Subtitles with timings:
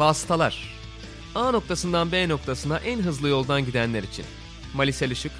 [0.00, 0.74] Vasıtalar.
[1.34, 4.24] A noktasından B noktasına en hızlı yoldan gidenler için.
[4.74, 5.32] Malisel Işık,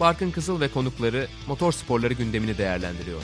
[0.00, 3.22] Barkın Kızıl ve konukları motor sporları gündemini değerlendiriyor.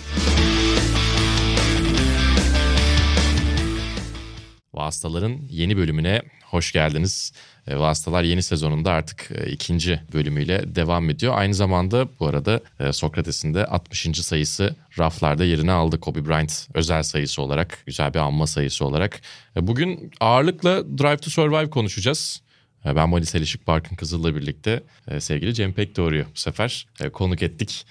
[4.74, 6.22] Vasıtaların yeni bölümüne
[6.54, 7.32] hoş geldiniz.
[7.66, 11.34] E, Vasıtalar yeni sezonunda artık e, ikinci bölümüyle devam ediyor.
[11.36, 14.00] Aynı zamanda bu arada e, Sokrates'in de 60.
[14.00, 16.00] sayısı raflarda yerini aldı.
[16.00, 19.20] Kobe Bryant özel sayısı olarak, güzel bir anma sayısı olarak.
[19.56, 22.40] Bugün ağırlıkla Drive to Survive konuşacağız.
[22.84, 24.82] Ben Malis Elişik Barkın Kızıl'la birlikte
[25.18, 27.86] sevgili Cem Pekdoğru'yu bu sefer konuk ettik.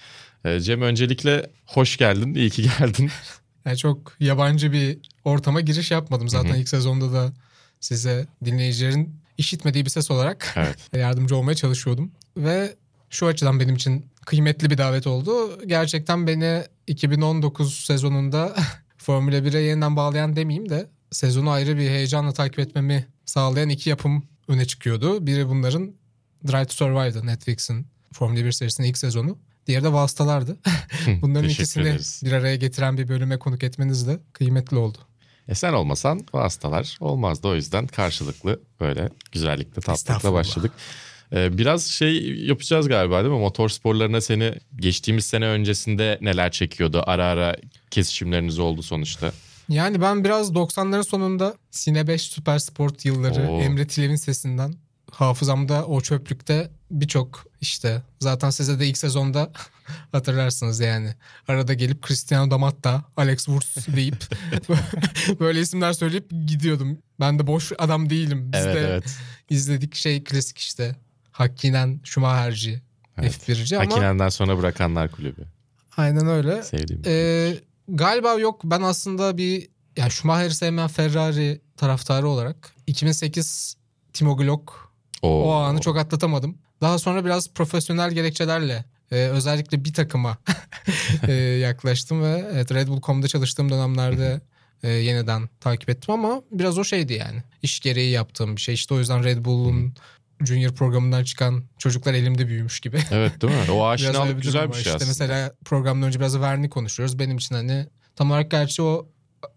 [0.60, 3.10] Cem öncelikle hoş geldin, iyi ki geldin.
[3.64, 6.28] Yani çok yabancı bir ortama giriş yapmadım.
[6.28, 7.32] Zaten ilk sezonda da
[7.80, 10.78] size dinleyicilerin işitmediği bir ses olarak Evet.
[10.96, 12.10] yardımcı olmaya çalışıyordum.
[12.36, 12.74] Ve
[13.10, 15.60] şu açıdan benim için kıymetli bir davet oldu.
[15.66, 18.56] Gerçekten beni 2019 sezonunda
[18.98, 24.24] Formula 1'e yeniden bağlayan demeyeyim de sezonu ayrı bir heyecanla takip etmemi sağlayan iki yapım
[24.48, 25.26] öne çıkıyordu.
[25.26, 25.92] Biri bunların
[26.46, 29.38] Drive to Survive'dı Netflix'in Formula 1 serisinin ilk sezonu.
[29.66, 30.56] Diğeri de Vasıtalardı.
[31.22, 32.22] Bunların ikisini ederiz.
[32.24, 34.98] bir araya getiren bir bölüme konuk etmeniz de kıymetli oldu.
[35.48, 37.48] E sen olmasan vasıtalar olmazdı.
[37.48, 40.72] O yüzden karşılıklı böyle güzellikle tatlılıkla başladık.
[41.32, 43.40] Ee, biraz şey yapacağız galiba değil mi?
[43.40, 47.02] Motor sporlarına seni geçtiğimiz sene öncesinde neler çekiyordu?
[47.06, 47.56] Ara ara
[47.90, 49.32] kesişimleriniz oldu sonuçta.
[49.68, 53.60] Yani ben biraz 90'ların sonunda Sine 5 Süper Sport yılları Oo.
[53.60, 54.74] Emre Tilev'in sesinden
[55.14, 59.52] hafızamda o çöplükte birçok işte zaten size de ilk sezonda
[60.12, 61.14] hatırlarsınız yani.
[61.48, 64.24] Arada gelip Cristiano Damatta, Alex Wurz deyip
[65.40, 66.98] böyle isimler söyleyip gidiyordum.
[67.20, 68.52] Ben de boş adam değilim.
[68.52, 69.16] Biz evet de evet.
[69.50, 70.96] izledik şey klasik işte.
[71.32, 72.82] Hakkinen, Schumacher'ci,
[73.18, 73.48] Evet.
[73.48, 75.44] F1'ci ama Hakinen'den sonra bırakanlar kulübü.
[75.96, 76.62] aynen öyle.
[76.62, 77.02] Sevdiğim.
[77.06, 77.54] Ee,
[77.88, 78.60] galiba yok.
[78.64, 83.76] Ben aslında bir yani Schumacher'i sevmeyen Ferrari taraftarı olarak 2008
[84.12, 84.83] Timo Glock
[85.24, 85.44] Oo.
[85.44, 86.58] o anı çok atlatamadım.
[86.80, 90.38] Daha sonra biraz profesyonel gerekçelerle e, özellikle bir takıma
[91.28, 94.40] e, yaklaştım ve evet, Red Bull.com'da çalıştığım dönemlerde
[94.82, 97.42] e, yeniden takip ettim ama biraz o şeydi yani.
[97.62, 98.74] İş gereği yaptığım bir şey.
[98.74, 99.94] İşte o yüzden Red Bull'un
[100.44, 102.98] Junior programından çıkan çocuklar elimde büyümüş gibi.
[103.10, 103.72] Evet değil mi?
[103.72, 105.08] O aşinalık güzel bir şey İşte aslında.
[105.08, 107.18] mesela programdan önce biraz Verni konuşuyoruz.
[107.18, 109.08] Benim için hani tam olarak gerçi o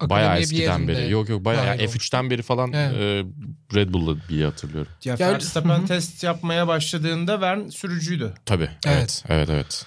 [0.09, 1.11] Bayağı eskiden beri.
[1.11, 2.93] Yok yok bayağı dahil yani F3'ten beri falan Evet.
[2.95, 3.23] e,
[3.75, 4.91] Red Bull'da diye hatırlıyorum.
[5.03, 8.33] Ya Ya- Verstappen test yapmaya başladığında Vern sürücüydü.
[8.45, 8.69] Tabii.
[8.85, 9.23] Evet.
[9.29, 9.85] Evet evet.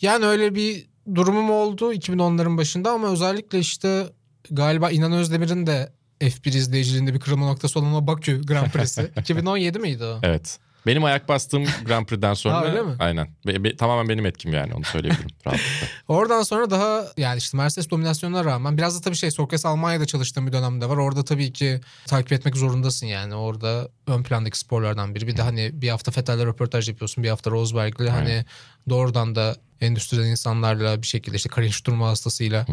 [0.00, 4.06] Yani öyle bir durumum oldu 2010'ların başında ama özellikle işte
[4.50, 9.10] galiba İnan Özdemir'in de F1 izleyiciliğinde bir kırılma noktası olan o Bakü Grand Prix'si.
[9.20, 10.18] 2017 miydi o?
[10.22, 10.58] Evet.
[10.86, 12.96] Benim ayak bastığım Grand Prix'den sonra Ha, öyle mi?
[12.98, 13.28] aynen.
[13.46, 15.86] Be- be- tamamen benim etkim yani onu söyleyebilirim rahatlıkla.
[16.08, 20.46] Oradan sonra daha yani işte Mercedes dominasyonuna rağmen biraz da tabii şey Sokrates Almanya'da çalıştığım
[20.46, 20.96] bir dönemde var.
[20.96, 23.34] Orada tabii ki takip etmek zorundasın yani.
[23.34, 25.26] Orada ön plandaki sporlardan biri.
[25.26, 27.24] Bir de hani bir hafta Vettel'le röportaj yapıyorsun.
[27.24, 28.44] Bir hafta Rosberg'le hani
[28.88, 32.66] doğrudan da endüstriden insanlarla bir şekilde işte Karin Sturm vasıtasıyla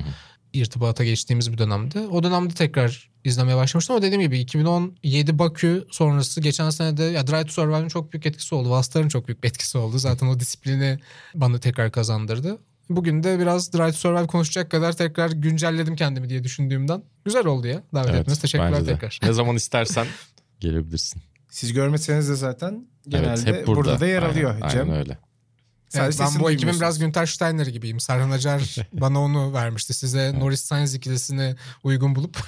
[0.53, 1.99] irtibata geçtiğimiz bir dönemde.
[2.07, 7.27] O dönemde tekrar izlemeye başlamıştım ama dediğim gibi 2017 Bakü sonrası geçen sene de ya
[7.27, 8.69] Drive to Survive'ın çok büyük etkisi oldu.
[8.69, 9.99] Vasıtaların çok büyük bir etkisi oldu.
[9.99, 10.99] Zaten o disiplini
[11.35, 12.57] bana tekrar kazandırdı.
[12.89, 17.03] Bugün de biraz Drive to Survive konuşacak kadar tekrar güncelledim kendimi diye düşündüğümden.
[17.25, 18.39] Güzel oldu ya davet Evet, etmeniz.
[18.39, 18.93] Teşekkürler bence de.
[18.93, 19.19] tekrar.
[19.23, 20.07] Ne zaman istersen
[20.59, 21.21] gelebilirsin.
[21.49, 23.81] Siz görmeseniz de zaten genelde evet, hep burada.
[23.81, 23.99] burada.
[23.99, 24.81] da yer Aynen, alıyor Cem.
[24.81, 25.17] Aynen öyle.
[25.95, 27.99] Sadece Evet, ben bu ekibin biraz Günter Steiner gibiyim.
[27.99, 29.93] Serhan Acar bana onu vermişti.
[29.93, 32.37] Size Norris Sainz ikilisini uygun bulup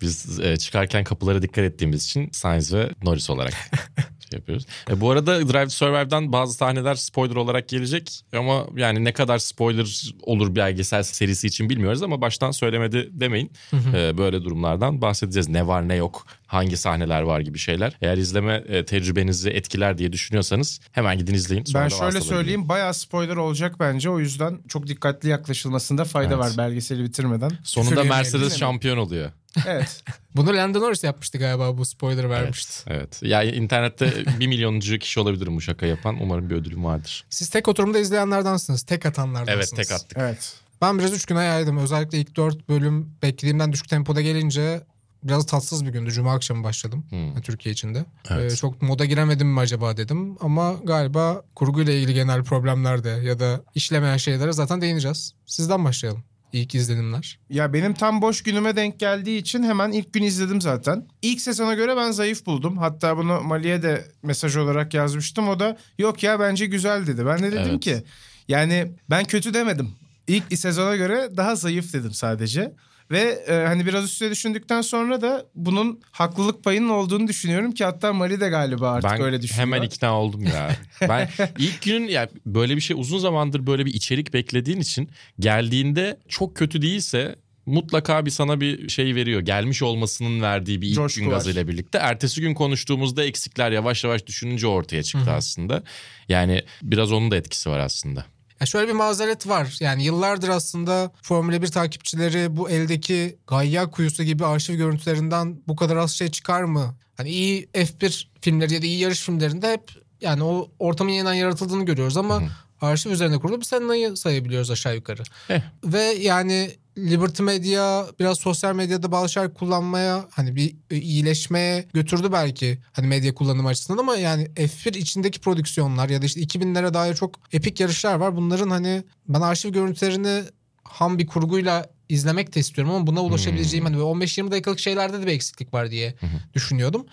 [0.00, 3.52] Biz e, çıkarken kapılara dikkat ettiğimiz için Sainz ve Norris olarak
[4.30, 4.66] şey yapıyoruz.
[4.90, 9.38] E, bu arada Drive to Survive'dan bazı sahneler spoiler olarak gelecek ama yani ne kadar
[9.38, 13.52] spoiler olur bir belgesel serisi için bilmiyoruz ama baştan söylemedi demeyin.
[13.94, 15.48] E, böyle durumlardan bahsedeceğiz.
[15.48, 17.96] Ne var ne yok, hangi sahneler var gibi şeyler.
[18.02, 21.64] Eğer izleme e, tecrübenizi etkiler diye düşünüyorsanız hemen gidin izleyin.
[21.64, 24.10] Sonra Ben şöyle söyleyeyim bayağı spoiler olacak bence.
[24.10, 26.44] O yüzden çok dikkatli yaklaşılmasında fayda Evet.
[26.44, 27.50] var belgeseli bitirmeden.
[27.64, 29.30] Sonunda Mercedes şampiyon oluyor.
[29.66, 30.02] Evet.
[30.36, 32.72] bunu Lando Norris yapmıştı galiba bu spoiler vermişti.
[32.86, 33.22] Evet.
[33.22, 36.16] Ya internette bir milyonuncu kişi olabilirim bu şaka yapan.
[36.22, 37.24] Umarım bir ödülüm vardır.
[37.30, 38.82] Siz tek oturumda izleyenlerdensiniz.
[38.82, 39.72] Tek atanlardansınız.
[39.72, 40.18] Evet tek attık.
[40.20, 40.54] Evet.
[40.82, 41.78] Ben biraz üç güne yaydım.
[41.78, 44.80] Özellikle ilk dört bölüm beklediğimden düşük tempoda gelince
[45.22, 46.10] biraz tatsız bir gündü.
[46.10, 47.40] Cuma akşamı başladım Hmm.
[47.40, 48.04] Türkiye içinde.
[48.30, 48.52] Evet.
[48.52, 50.36] Ee, çok moda giremedim mi acaba dedim.
[50.40, 55.34] Ama galiba kurguyla ilgili genel problemlerde ya da işlemeyen şeylere zaten değineceğiz.
[55.46, 56.24] Sizden başlayalım.
[56.52, 57.38] İlk izlenimler.
[57.50, 61.06] Ya benim tam boş günüme denk geldiği için hemen ilk gün izledim zaten.
[61.22, 62.78] İlk sezona göre ben zayıf buldum.
[62.78, 65.48] Hatta bunu Mali'ye de mesaj olarak yazmıştım.
[65.48, 67.26] O da yok ya bence güzel dedi.
[67.26, 67.80] Ben de dedim Evet.
[67.80, 68.02] ki
[68.48, 69.90] yani ben kötü demedim.
[70.26, 72.72] İlk sezona göre daha zayıf dedim sadece.
[73.10, 78.12] Ve e, hani biraz üstüne düşündükten sonra da bunun haklılık payının olduğunu düşünüyorum ki hatta
[78.12, 79.66] Mari de galiba artık ben öyle düşünüyor.
[79.66, 80.76] hemen ikna oldum ya.
[81.00, 81.28] ben
[81.58, 85.10] ilk günün ya böyle bir şey uzun zamandır böyle bir içerik beklediğin için
[85.40, 89.40] geldiğinde çok kötü değilse mutlaka bir sana bir şey veriyor.
[89.40, 91.98] Gelmiş olmasının verdiği bir ilk Coşku gün gazıyla birlikte.
[91.98, 95.82] Ertesi gün konuştuğumuzda eksikler yavaş yavaş düşününce ortaya çıktı aslında.
[96.28, 98.24] Yani biraz onun da etkisi var aslında.
[98.60, 99.76] Ya şöyle bir mazeret var.
[99.80, 105.96] Yani yıllardır aslında Formula 1 takipçileri bu eldeki Gayya kuyusu gibi arşiv görüntülerinden bu kadar
[105.96, 106.94] az şey çıkar mı?
[107.16, 109.90] Hani iyi F1 filmleri ya da iyi yarış filmlerinde hep
[110.20, 112.42] yani o ortamın yeniden yaratıldığını görüyoruz ama
[112.80, 115.22] arşiv üzerine kurulu bir Senna'yı sayabiliyoruz aşağı yukarı.
[115.50, 115.60] Eh.
[115.84, 122.78] Ve yani Liberty Media biraz sosyal medyada bazı şeyler kullanmaya hani bir iyileşmeye götürdü belki
[122.92, 127.40] hani medya kullanımı açısından ama yani F1 içindeki prodüksiyonlar ya da işte 2000'lere dair çok
[127.52, 128.36] epik yarışlar var.
[128.36, 130.42] Bunların hani ben arşiv görüntülerini
[130.84, 135.26] ham bir kurguyla izlemek de istiyorum ama buna ulaşabileceğim hani böyle 15-20 dakikalık şeylerde de
[135.26, 136.14] bir eksiklik var diye
[136.54, 137.06] düşünüyordum.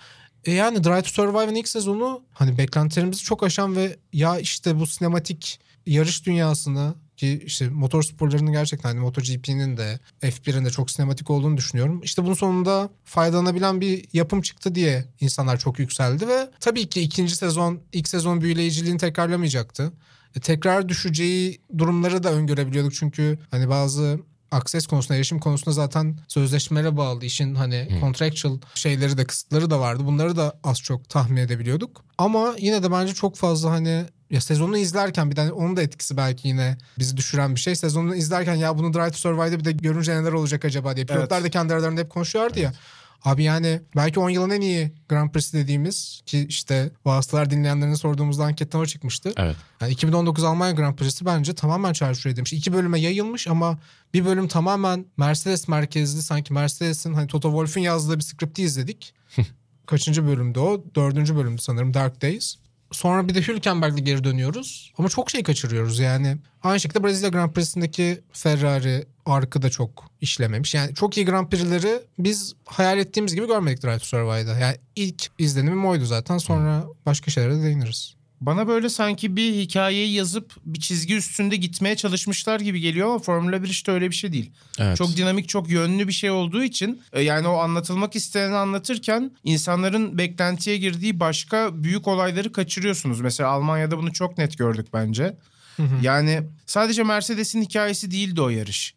[0.44, 4.86] E yani Drive to Survive'ın ilk sezonu hani beklentilerimizi çok aşan ve ya işte bu
[4.86, 11.30] sinematik yarış dünyasını ki işte motor sporlarının gerçekten hani MotoGP'nin de F1'in de çok sinematik
[11.30, 12.00] olduğunu düşünüyorum.
[12.02, 17.36] İşte bunun sonunda faydalanabilen bir yapım çıktı diye insanlar çok yükseldi ve tabii ki ikinci
[17.36, 19.92] sezon ilk sezon büyüleyiciliğini tekrarlamayacaktı.
[20.36, 24.18] E, tekrar düşeceği durumları da öngörebiliyorduk çünkü hani bazı
[24.50, 30.06] akses konusunda, erişim konusunda zaten sözleşmelere bağlı işin hani contractual şeyleri de kısıtları da vardı.
[30.06, 32.04] Bunları da az çok tahmin edebiliyorduk.
[32.18, 36.16] Ama yine de bence çok fazla hani ya sezonu izlerken bir de onun da etkisi
[36.16, 37.76] belki yine bizi düşüren bir şey.
[37.76, 41.06] Sezonu izlerken ya bunu Drive to Survive'da bir de görünce neler olacak acaba diye.
[41.06, 41.46] Pilotlar Evet.
[41.46, 42.72] da kendi aralarında hep konuşuyorlardı ya.
[43.24, 48.44] Abi yani belki 10 yılın en iyi Grand Prix'si dediğimiz ki işte vasıtalar dinleyenlerine sorduğumuzda
[48.44, 49.32] anketten o çıkmıştı.
[49.36, 49.56] Evet.
[49.80, 52.52] Yani 2019 Almanya Grand Prix'si bence tamamen çarşıya edilmiş.
[52.52, 53.78] İki bölüme yayılmış ama
[54.14, 56.22] bir bölüm tamamen Mercedes merkezli.
[56.22, 59.14] Sanki Mercedes'in hani Toto Wolff'un yazdığı bir skripti izledik.
[59.86, 60.84] Kaçıncı bölümde o?
[60.94, 62.56] Dördüncü bölümdü sanırım Dark Days.
[62.92, 64.92] Sonra bir de Hülkenberg'le geri dönüyoruz.
[64.98, 66.36] Ama çok şey kaçırıyoruz yani.
[66.62, 70.74] Aynı şekilde Brezilya Grand Prix'sindeki Ferrari arkı da çok işlememiş.
[70.74, 74.58] Yani çok iyi Grand Prix'leri biz hayal ettiğimiz gibi görmedik Drive to Survive'da.
[74.58, 76.38] Yani ilk izlenimim oydu zaten.
[76.38, 78.16] Sonra başka şeylere de değiniriz.
[78.46, 83.62] Bana böyle sanki bir hikayeyi yazıp bir çizgi üstünde gitmeye çalışmışlar gibi geliyor ama Formula
[83.62, 84.50] 1 işte öyle bir şey değil.
[84.78, 84.96] Evet.
[84.96, 90.18] Çok dinamik, çok yönlü bir şey olduğu için e, yani o anlatılmak isteneni anlatırken insanların
[90.18, 93.20] beklentiye girdiği başka büyük olayları kaçırıyorsunuz.
[93.20, 95.36] Mesela Almanya'da bunu çok net gördük bence.
[96.02, 98.94] Yani sadece Mercedes'in hikayesi değildi o yarış.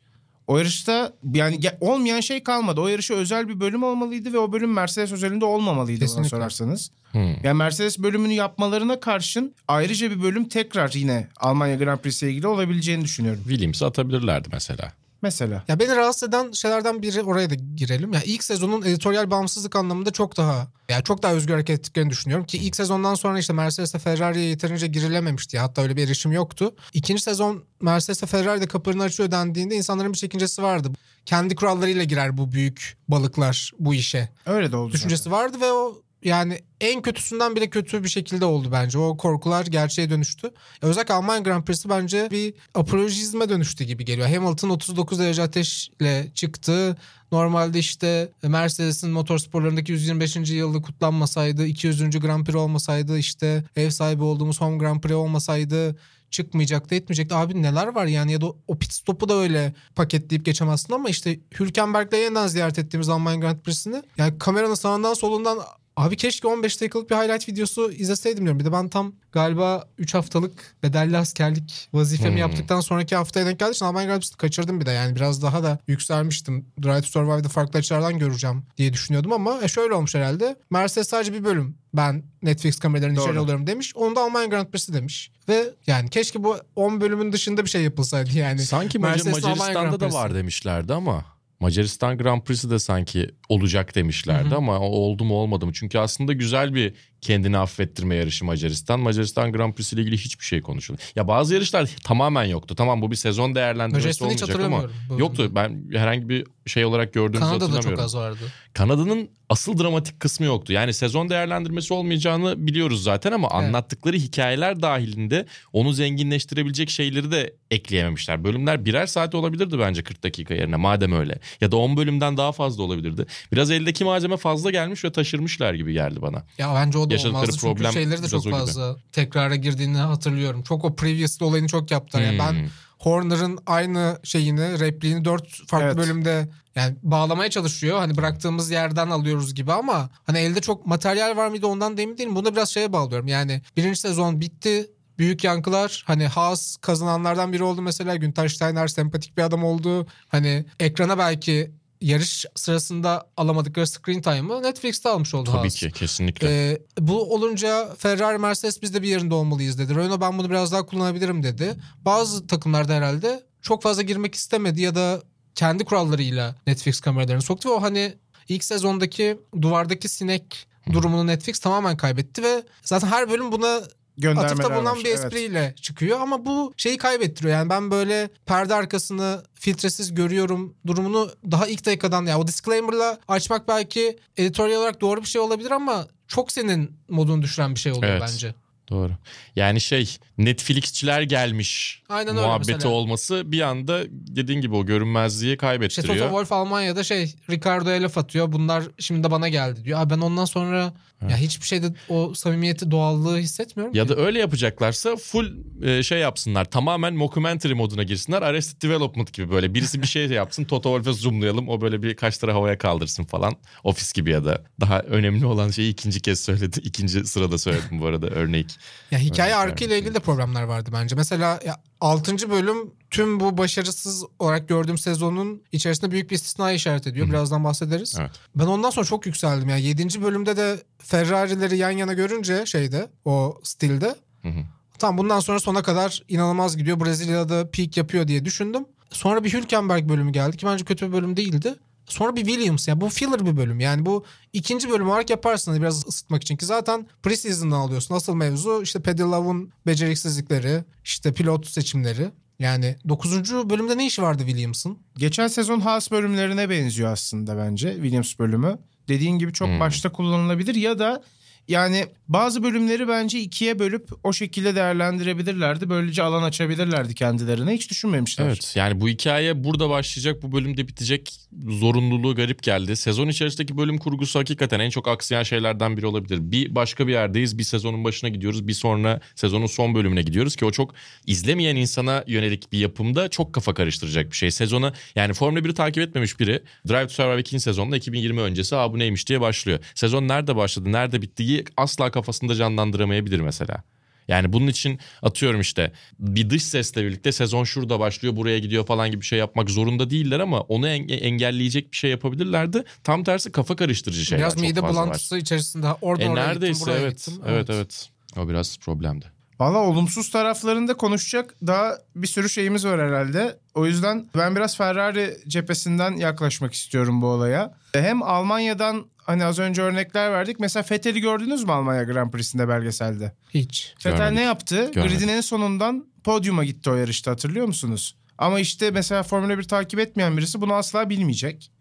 [0.49, 2.81] O yarışta yani olmayan şey kalmadı.
[2.81, 6.29] O yarışa özel bir bölüm olmalıydı ve o bölüm Mercedes özelinde olmamalıydı bana Kesinlikle.
[6.29, 6.91] sorarsanız.
[7.11, 7.33] Hmm.
[7.43, 13.03] Yani Mercedes bölümünü yapmalarına karşın ayrıca bir bölüm tekrar yine Almanya Grand Prix'si ilgili olabileceğini
[13.03, 13.41] düşünüyorum.
[13.47, 14.93] Williams'ı atabilirlerdi mesela.
[15.21, 15.63] Mesela.
[15.68, 18.13] Ya beni rahatsız eden şeylerden biri oraya da girelim.
[18.13, 22.45] Ya ilk sezonun editoryal bağımsızlık anlamında çok daha ya çok daha özgür hareket ettiklerini düşünüyorum
[22.45, 25.56] ki ilk sezondan sonra işte Mercedes'e Ferrari'ye yeterince girilememişti.
[25.57, 25.63] ya.
[25.63, 26.75] Hatta öyle bir erişim yoktu.
[26.94, 30.89] İkinci sezon Mercedes'e Ferrari'de kapılarını açıyor dendiğinde insanların bir çekincesi vardı.
[31.25, 34.30] Kendi kurallarıyla girer bu büyük balıklar bu işe.
[34.45, 34.94] Öyle de oldu.
[34.94, 38.98] Düşüncesi vardı ve o yani en kötüsünden bile kötü bir şekilde oldu bence.
[38.98, 40.48] O korkular gerçeğe dönüştü.
[40.81, 44.30] Ya Özellikle Almanya Grand Prix'si bence bir apolojizme dönüştü gibi geliyor.
[44.30, 46.98] Hamilton 39 derece ateşle çıktı.
[47.31, 50.35] Normalde işte Mercedes'in motorsporlarındaki 125.
[50.35, 52.19] yılı kutlanmasaydı, 200.
[52.19, 55.95] Grand Prix olmasaydı, işte ev sahibi olduğumuz Home Grand Prix olmasaydı
[56.31, 57.35] çıkmayacaktı etmeyecekti.
[57.35, 61.40] Abi neler var yani ya da o pit stopu da öyle paketleyip geçemezsin ama işte
[61.59, 65.59] Hülkenberg'le yeniden ziyaret ettiğimiz Almanya Grand Prix'sini yani kameranın sağından solundan
[65.99, 68.59] Abi keşke 15 dakikalık bir highlight videosu izleseydim diyorum.
[68.59, 72.37] Bir de ben tam galiba 3 haftalık bedelli askerlik vazifemi Hmm.
[72.37, 74.91] yaptıktan sonraki haftaya denk geldiği için Almanya Grand Prix'sini kaçırdım bir de.
[74.91, 76.65] Yani biraz daha da yükselmiştim.
[76.83, 80.56] Drive to Survive'da farklı açılardan göreceğim diye düşünüyordum ama e şöyle olmuş herhalde.
[80.69, 83.95] Mercedes sadece bir bölüm ben Netflix kameralarını içeri alıyorum demiş.
[83.95, 85.31] Onu da Almanya Grand Prix'si demiş.
[85.49, 88.59] Ve yani keşke bu 10 bölümün dışında bir şey yapılsaydı yani.
[88.59, 91.25] Sanki Grand Macaristan'da da var demişlerdi ama
[91.59, 95.71] Macaristan Grand Prix'si de sanki olacak demişlerdi ama o oldu mu olmadı mı?
[95.73, 98.99] Çünkü aslında güzel bir kendini affettirme yarışı Macaristan.
[98.99, 100.97] Macaristan Grand Prix'si ile ilgili hiçbir şey konuşuldu.
[101.16, 102.76] Ya bazı yarışlar tamamen yoktu.
[102.76, 104.83] Tamam bu bir sezon değerlendirmesi hiç olmayacak ama
[105.18, 105.52] yoktu.
[105.56, 108.06] Ben herhangi bir şey olarak gördüğümüzü Kanada'da çok hatırlamıyorum.
[108.06, 108.40] az vardı.
[108.73, 110.73] Kanada'nın asıl dramatik kısmı yoktu.
[110.73, 113.64] Yani sezon değerlendirmesi olmayacağını biliyoruz zaten ama Evet.
[113.66, 118.44] anlattıkları hikayeler dahilinde onu zenginleştirebilecek şeyleri de ekleyememişler.
[118.44, 121.40] Bölümler birer saat olabilirdi bence 40 dakika yerine madem öyle.
[121.61, 123.26] Ya da 10 bölümden daha fazla olabilirdi.
[123.52, 126.45] Biraz eldeki malzeme fazla gelmiş ve taşırmışlar gibi geldi bana.
[126.57, 128.51] Ya bence o da Yaşadıkları olmazdı çünkü problem şeyleri de çok o gibi.
[128.51, 130.63] fazla tekrara girdiğini hatırlıyorum.
[130.63, 132.23] Çok o previous olayını çok yaptılar.
[132.23, 132.68] Yani ben Hmm.
[132.99, 135.97] Horner'ın aynı şeyini, repliğini dört farklı Evet.
[135.97, 137.99] bölümde yani bağlamaya çalışıyor.
[137.99, 142.18] Hani bıraktığımız yerden alıyoruz gibi ama hani elde çok materyal var mıydı ondan da emin
[142.18, 142.35] değilim.
[142.35, 143.28] Bunu da biraz şeye bağlıyorum.
[143.28, 144.87] Yani birinci sezon bitti.
[145.18, 150.07] Büyük yankılar hani Haas kazananlardan biri oldu mesela Günter Steiner sempatik bir adam oldu.
[150.28, 155.75] Hani ekrana belki yarış sırasında alamadıkları screen time'ı Netflix'te almış oldu Tabii Haas.
[155.75, 156.47] ki kesinlikle.
[156.49, 159.95] Ee, bu olunca Ferrari Mercedes biz de bir yerinde olmalıyız dedi.
[159.95, 161.75] Renault ben bunu biraz daha kullanabilirim dedi.
[162.06, 165.21] Bazı takımlarda herhalde çok fazla girmek istemedi ya da
[165.56, 168.13] kendi kurallarıyla Netflix kameralarını soktu ve o hani
[168.49, 173.81] ilk sezondaki duvardaki sinek durumunu Netflix tamamen kaybetti ve zaten her bölüm buna
[174.19, 175.04] Göndermeler atıfta bulunan var.
[175.04, 175.19] bir Evet.
[175.26, 177.54] espriyle çıkıyor ama bu şeyi kaybettiriyor.
[177.54, 183.68] Yani ben böyle perde arkasını filtresiz görüyorum durumunu daha ilk dakikadan ya o disclaimer'la açmak
[183.68, 188.11] belki editoryal olarak doğru bir şey olabilir ama çok senin modunu düşüren bir şey oluyor
[188.11, 188.21] Evet.
[188.21, 188.56] bence.
[188.89, 189.11] Doğru.
[189.55, 192.93] Yani şey Netflixçiler gelmiş Aynen öyle muhabbeti mesela.
[192.93, 196.15] olması bir anda dediğin gibi o görünmezliği İşte kaybettiriyor.
[196.15, 198.51] Toto Wolff Almanya'da şey Ricardo'ya laf atıyor.
[198.51, 199.99] Bunlar şimdi de bana geldi diyor.
[199.99, 203.95] Abi ben ondan sonra ya hiçbir şeyde o samimiyeti, doğallığı hissetmiyorum.
[203.95, 204.09] Ya ki.
[204.09, 205.47] da öyle yapacaklarsa full
[205.83, 206.65] e, şey yapsınlar.
[206.65, 208.41] Tamamen mockumentary moduna girsinler.
[208.41, 209.73] Arrested Development gibi böyle.
[209.73, 210.63] Birisi bir şey yapsın.
[210.63, 211.69] Toto Wolff'e zoomlayalım.
[211.69, 213.53] O böyle bir kaç lira havaya kaldırsın falan.
[213.83, 214.63] Ofis gibi ya da.
[214.81, 216.79] Daha önemli olan şeyi ikinci kez söyledi.
[216.83, 218.79] İkinci sırada söyledim bu arada örnek.
[219.12, 221.16] Ya hikaye Örnek arkıyla ilgili de problemler vardı bence.
[221.16, 222.50] Mesela ya 6.
[222.50, 227.28] bölüm tüm bu başarısız olarak gördüğüm sezonun içerisinde büyük bir istisna işaret ediyor.
[227.30, 228.16] Birazdan bahsederiz.
[228.19, 228.31] Evet.
[228.56, 229.69] Ben ondan sonra çok yükseldim.
[229.69, 230.21] Yani 7.
[230.21, 234.64] bölümde de Ferrari'leri yan yana görünce şeyde o stilde Hı hı.
[235.00, 237.00] Tamam bundan sonra sona kadar inanılmaz gidiyor.
[237.00, 238.86] Brezilya'da peak yapıyor diye düşündüm.
[239.09, 241.76] Sonra bir Hülkenberg bölümü geldi ki bence kötü bir bölüm değildi.
[242.11, 243.80] Sonra bir Williams yani bu filler bir bölüm.
[243.80, 248.16] Yani bu ikinci bölüm olarak yaparsın hani biraz ısıtmak için ki zaten preseason'dan alıyorsun.
[248.16, 252.31] Asıl mevzu işte Paddy Love'un beceriksizlikleri, işte pilot seçimleri.
[252.59, 253.54] Yani 9.
[253.69, 254.97] bölümde ne işi vardı Williams'ın?
[255.18, 258.78] Geçen sezon Haas bölümlerine benziyor aslında bence Williams bölümü.
[259.07, 259.80] Dediğin gibi çok Hmm.
[259.80, 261.23] başta kullanılabilir ya da
[261.69, 265.90] yani bazı bölümleri bence ikiye bölüp o şekilde değerlendirebilirlerdi.
[265.90, 267.71] Böylece alan açabilirlerdi kendilerine.
[267.71, 268.45] Hiç düşünmemişler.
[268.45, 271.33] Evet yani bu hikaye burada başlayacak bu bölümde bitecek
[271.68, 272.95] zorunluluğu garip geldi.
[272.95, 276.40] Sezon içerisindeki bölüm kurgusu hakikaten en çok aksayan şeylerden biri olabilir.
[276.42, 280.66] Bir başka bir yerdeyiz bir sezonun başına gidiyoruz bir sonra sezonun son bölümüne gidiyoruz ki
[280.66, 280.94] o çok
[281.26, 284.52] izlemeyen insana yönelik bir yapımda çok kafa karıştıracak bir şey.
[284.52, 287.59] Sezona yani Formula 1'i takip etmemiş biri Drive to Survive 2.
[287.59, 289.80] sezonda 2020 öncesi Aa, bu neymiş diye başlıyor.
[289.95, 293.83] Sezon nerede başladı nerede bittiği asla kafasında canlandıramayabilir mesela.
[294.28, 299.11] Yani bunun için atıyorum işte bir dış sesle birlikte sezon şurada başlıyor buraya gidiyor falan
[299.11, 302.83] gibi bir şey yapmak zorunda değiller ama onu enge- engelleyecek bir şey yapabilirlerdi.
[303.04, 304.89] Tam tersi kafa karıştırıcı şeyler biraz mide var.
[304.92, 307.18] bulantısı içerisinde oradan E oraya neredeyse gittim, buraya evet.
[307.18, 307.33] gittim.
[307.47, 309.25] evet evet o biraz problemdi.
[309.59, 313.59] Valla olumsuz taraflarında konuşacak daha bir sürü şeyimiz var herhalde.
[313.75, 317.73] O yüzden ben biraz Ferrari cephesinden yaklaşmak istiyorum bu olaya.
[317.94, 320.59] Hem Almanya'dan hani az önce örnekler verdik.
[320.59, 323.31] Mesela Vettel'i gördünüz mü Almanya Grand Prix'sinde belgeselde?
[323.49, 323.94] Hiç.
[323.97, 324.37] Vettel Görmedik.
[324.37, 324.92] ne yaptı?
[324.94, 328.16] Gridin en sonundan podyuma gitti o yarışta hatırlıyor musunuz?
[328.37, 331.71] Ama işte mesela Formula 1 takip etmeyen birisi bunu asla bilmeyecek.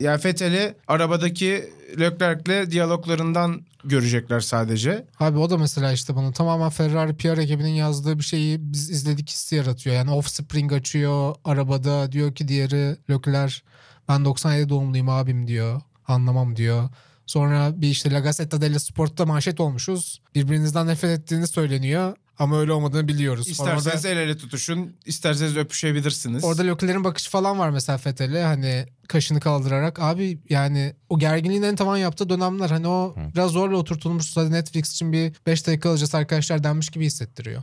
[0.00, 1.64] Yani Vettel'i arabadaki
[2.00, 5.06] Leclerc'le diyaloglarından görecekler sadece.
[5.20, 9.30] Abi o da mesela işte bana tamamen Ferrari PR ekibinin yazdığı bir şeyi biz izledik
[9.30, 9.96] hissi yaratıyor.
[9.96, 13.54] Yani offspring açıyor arabada diyor ki diğeri Leclerc
[14.08, 15.80] ben 97 doğumluyum abim diyor.
[16.08, 16.88] Anlamam diyor.
[17.26, 20.20] Sonra bir işte La Gazzetta dello Sport'ta manşet olmuşuz.
[20.34, 22.16] Birbirinizden nefret ettiğiniz söyleniyor.
[22.40, 23.48] Ama öyle olmadığını biliyoruz.
[23.48, 26.44] İsterseniz orada, el ele tutuşun, isterseniz öpüşebilirsiniz.
[26.44, 28.42] orada Leclerc'in bakışı falan var mesela Fethel'e.
[28.42, 29.98] Hani kaşını kaldırarak.
[30.00, 32.70] Abi yani o gerginliğin en tavan yaptığı dönemler.
[32.70, 34.36] Hani o biraz zorla oturtulmuş.
[34.36, 37.62] Hadi Netflix için bir 5 dakika alacağız arkadaşlar denmiş gibi hissettiriyor.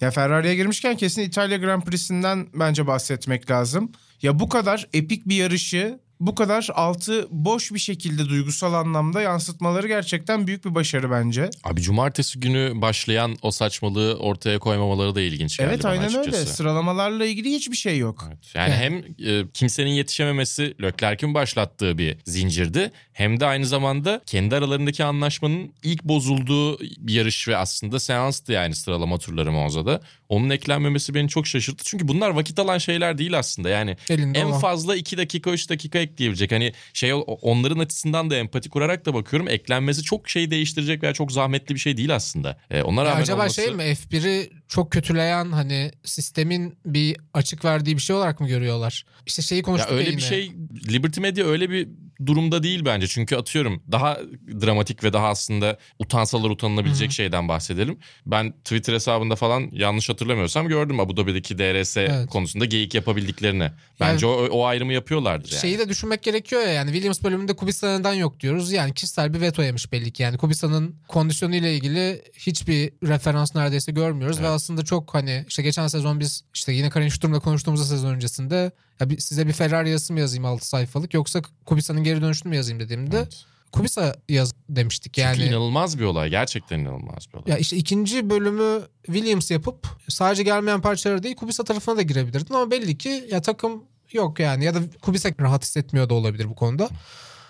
[0.00, 3.92] Ya Ferrari'ye girmişken kesin İtalya Grand Prix'sinden bence bahsetmek lazım.
[4.22, 9.88] Ya bu kadar epik bir yarışı bu kadar altı boş bir şekilde duygusal anlamda yansıtmaları
[9.88, 11.50] gerçekten büyük bir başarı bence.
[11.64, 16.18] Abi cumartesi günü başlayan o saçmalığı ortaya koymamaları da ilginç geldi evet aynen öyle.
[16.18, 16.54] açıkçası.
[16.54, 18.24] Sıralamalarla ilgili hiçbir şey yok.
[18.28, 18.38] Evet.
[18.54, 22.92] Yani hem e, kimsenin yetişememesi Leclerc'in başlattığı bir zincirdi.
[23.12, 28.74] Hem de aynı zamanda kendi aralarındaki anlaşmanın ilk bozulduğu bir yarış ve aslında seanstı yani
[28.74, 30.00] sıralama turları Monza'da.
[30.32, 31.84] Onun eklenmemesi beni çok şaşırttı.
[31.84, 33.68] Çünkü bunlar vakit alan şeyler değil aslında.
[33.68, 34.60] Yani Elinde en olan.
[34.60, 36.52] fazla 2 dakika 3 dakika ekleyebilecek.
[36.52, 39.48] Hani şey onların açısından da empati kurarak da bakıyorum.
[39.48, 42.58] Eklenmesi çok şey değiştirecek veya çok zahmetli bir şey değil aslında.
[42.70, 43.62] E, ona Ya rağmen acaba olması...
[43.62, 49.04] şey mi F1'i çok kötüleyen hani sistemin bir açık verdiği bir şey olarak mı görüyorlar?
[49.26, 50.16] İşte şeyi Ya konuştuk öyle yine.
[50.16, 50.52] bir şey
[50.88, 51.88] Liberty Media öyle bir
[52.26, 53.06] durumda değil bence.
[53.06, 54.18] Çünkü atıyorum daha
[54.60, 57.14] dramatik ve daha aslında utansalar utanılabilecek Hı hı.
[57.14, 57.98] şeyden bahsedelim.
[58.26, 62.28] Ben Twitter hesabında falan yanlış hatırlamıyorsam gördüm Abu Dhabi'deki DRS Evet.
[62.30, 63.70] konusunda geyik yapabildiklerini.
[64.00, 65.60] Bence o, o ayrımı yapıyorlardır yani.
[65.60, 68.72] Şeyi de düşünmek gerekiyor ya yani Williams bölümünde Kubica neden yok diyoruz.
[68.72, 70.22] Yani kişisel bir veto yemiş belli ki.
[70.22, 74.36] Yani Kubica'nın kondisyonuyla ilgili hiçbir referans neredeyse görmüyoruz.
[74.38, 74.54] Ve Evet.
[74.54, 79.10] aslında çok hani işte geçen sezon biz işte yine Karin Sturm'la konuştuğumuz sezon öncesinde ya
[79.10, 82.80] bir- size bir Ferrari yazısı mı yazayım 6 sayfalık yoksa Kubica'nın geri dönüşünü mü yazayım
[82.80, 83.44] dediğimde Evet.
[83.72, 85.14] Kubica yaz demiştik.
[85.14, 86.30] Çünkü Yani inanılmaz bir olay.
[86.30, 87.44] Gerçekten inanılmaz bir olay.
[87.46, 92.70] ya işte ikinci bölümü Williams yapıp sadece gelmeyen parçaları değil Kubica tarafına da girebilirdin ama
[92.70, 96.88] belli ki ya takım yok yani ya da Kubica rahat hissetmiyor da olabilir bu konuda.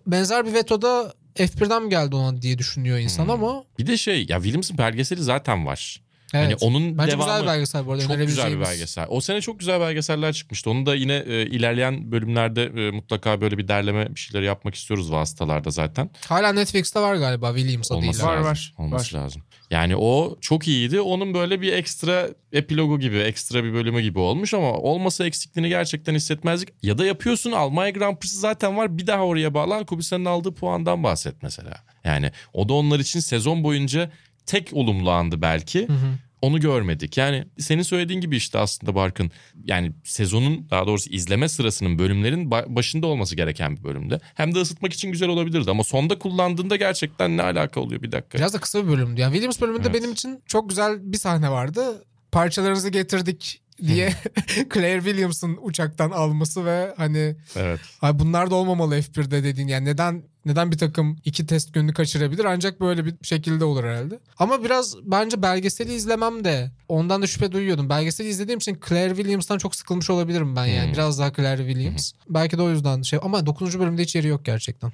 [0.07, 3.31] Benzer bir vetoda F1'den mi geldi ona diye düşünüyor insan Hmm.
[3.31, 6.03] ama Bir de şey ya Williams'ın belgeseli zaten var.
[6.33, 6.45] Evet.
[6.45, 8.03] Hani onun Bence devamı güzel bir belgesel bu arada.
[8.03, 9.07] çok güzel bir belgesel.
[9.09, 10.71] O sene çok güzel belgeseller çıkmıştı.
[10.71, 15.13] Onu da yine e, ilerleyen bölümlerde e, mutlaka böyle bir derleme bir şeyler yapmak istiyoruz
[15.13, 16.11] vasıtalarda zaten.
[16.29, 18.27] Hala Netflix'te var galiba Williams Olması adıyla.
[18.27, 18.51] Var, lazım.
[18.51, 19.23] var, Olması var.
[19.23, 19.43] lazım.
[19.71, 21.01] Yani o çok iyiydi.
[21.01, 26.15] Onun böyle bir ekstra epilogu gibi, ekstra bir bölümü gibi olmuş ama olmasa eksikliğini gerçekten
[26.15, 26.69] hissetmezdik.
[26.83, 28.99] Ya da yapıyorsun Almanya Grand Prix'si zaten var.
[28.99, 31.73] Bir daha oraya bağlan Kubica'nın aldığı puandan bahset mesela.
[32.05, 34.11] Yani o da onlar için sezon boyunca
[34.47, 35.89] tek olumlu andı belki.
[35.89, 36.15] Hı hı.
[36.43, 37.17] Onu görmedik.
[37.17, 39.31] Yani senin söylediğin gibi işte aslında Barkın
[39.65, 44.21] yani sezonun daha doğrusu izleme sırasının bölümlerin ba- başında olması gereken bir bölümde.
[44.35, 48.39] Hem de ısıtmak için güzel olabilirdi ama sonda kullandığında gerçekten ne alaka oluyor bir dakika.
[48.39, 49.21] Biraz da kısa bir bölümdü.
[49.21, 49.95] Yani Williams bölümünde Evet.
[50.03, 52.05] benim için çok güzel bir sahne vardı.
[52.33, 54.13] Parçalarınızı getirdik diye
[54.75, 57.81] Claire Williams'ın uçaktan alması ve hani Evet.
[58.01, 62.45] Ay bunlar da olmamalı F1'de dediğin yani neden neden bir takım iki test gününü kaçırabilir
[62.45, 64.19] ancak böyle bir şekilde olur herhalde.
[64.39, 67.89] Ama biraz bence belgeseli izlemem de ondan da şüphe duyuyordum.
[67.89, 70.87] Belgeseli izlediğim için Claire Williams'tan çok sıkılmış olabilirim ben yani.
[70.87, 70.93] Hmm.
[70.93, 72.13] Biraz daha Claire Williams.
[72.29, 73.79] Belki de o yüzden şey ama 9.
[73.79, 74.93] bölümde hiç yeri yok gerçekten.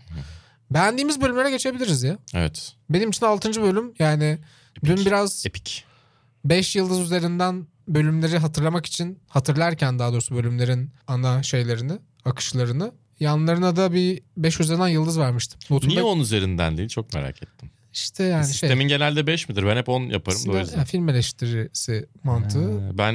[0.70, 2.18] Beğendiğimiz bölümlere geçebiliriz ya.
[2.34, 2.72] Evet.
[2.90, 3.62] Benim için 6.
[3.62, 4.38] bölüm yani
[4.84, 5.84] dün biraz Epik.
[6.44, 11.92] 5 yıldız üzerinden bölümleri hatırlamak için hatırlarken daha doğrusu bölümlerin ana şeylerini,
[12.24, 15.58] akışlarını yanlarına da bir 5 üzerinden yıldız vermiştim.
[15.70, 17.70] Notumda Niye 10 üzerinden değil çok merak ettim.
[17.92, 18.52] işte yani şey.
[18.52, 19.66] Sistemin genelde 5 midir?
[19.66, 20.76] Ben hep 10 yaparım da o yüzden.
[20.76, 22.70] yani film eleştirisi mantığı.
[22.94, 23.12] Ee, Ben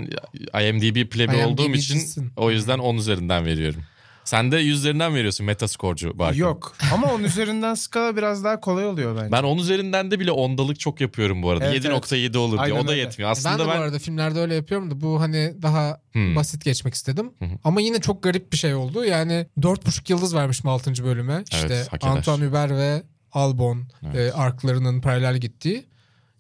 [0.62, 3.82] IMDb plebi IMDb olduğum için o yüzden 10 üzerinden veriyorum.
[4.25, 6.39] Sen de 100 üzerinden veriyorsun metaskorcu Barkın.
[6.39, 6.75] Yok.
[6.93, 9.31] Ama onun üzerinden skala biraz daha kolay oluyor bence.
[9.31, 11.65] Ben 10 üzerinden de bile ondalık çok yapıyorum bu arada.
[11.65, 12.62] Evet, 7.7 olur diye.
[12.62, 13.01] Aynen O da öyle.
[13.01, 13.29] yetmiyor.
[13.29, 16.36] ben de Aslında bu ben, arada filmlerde öyle yapıyorum da bu hani daha Hmm.
[16.36, 17.31] basit geçmek istedim.
[17.39, 17.45] Hı.
[17.63, 19.05] Ama yine çok garip bir şey oldu.
[19.05, 21.03] Yani 4.5 yıldız vermişim 6.
[21.03, 21.43] bölüme.
[21.51, 21.88] İşte eder.
[22.01, 24.15] Antoine Hubert ve Albon Evet.
[24.15, 25.86] e, arklarının paralel gittiği.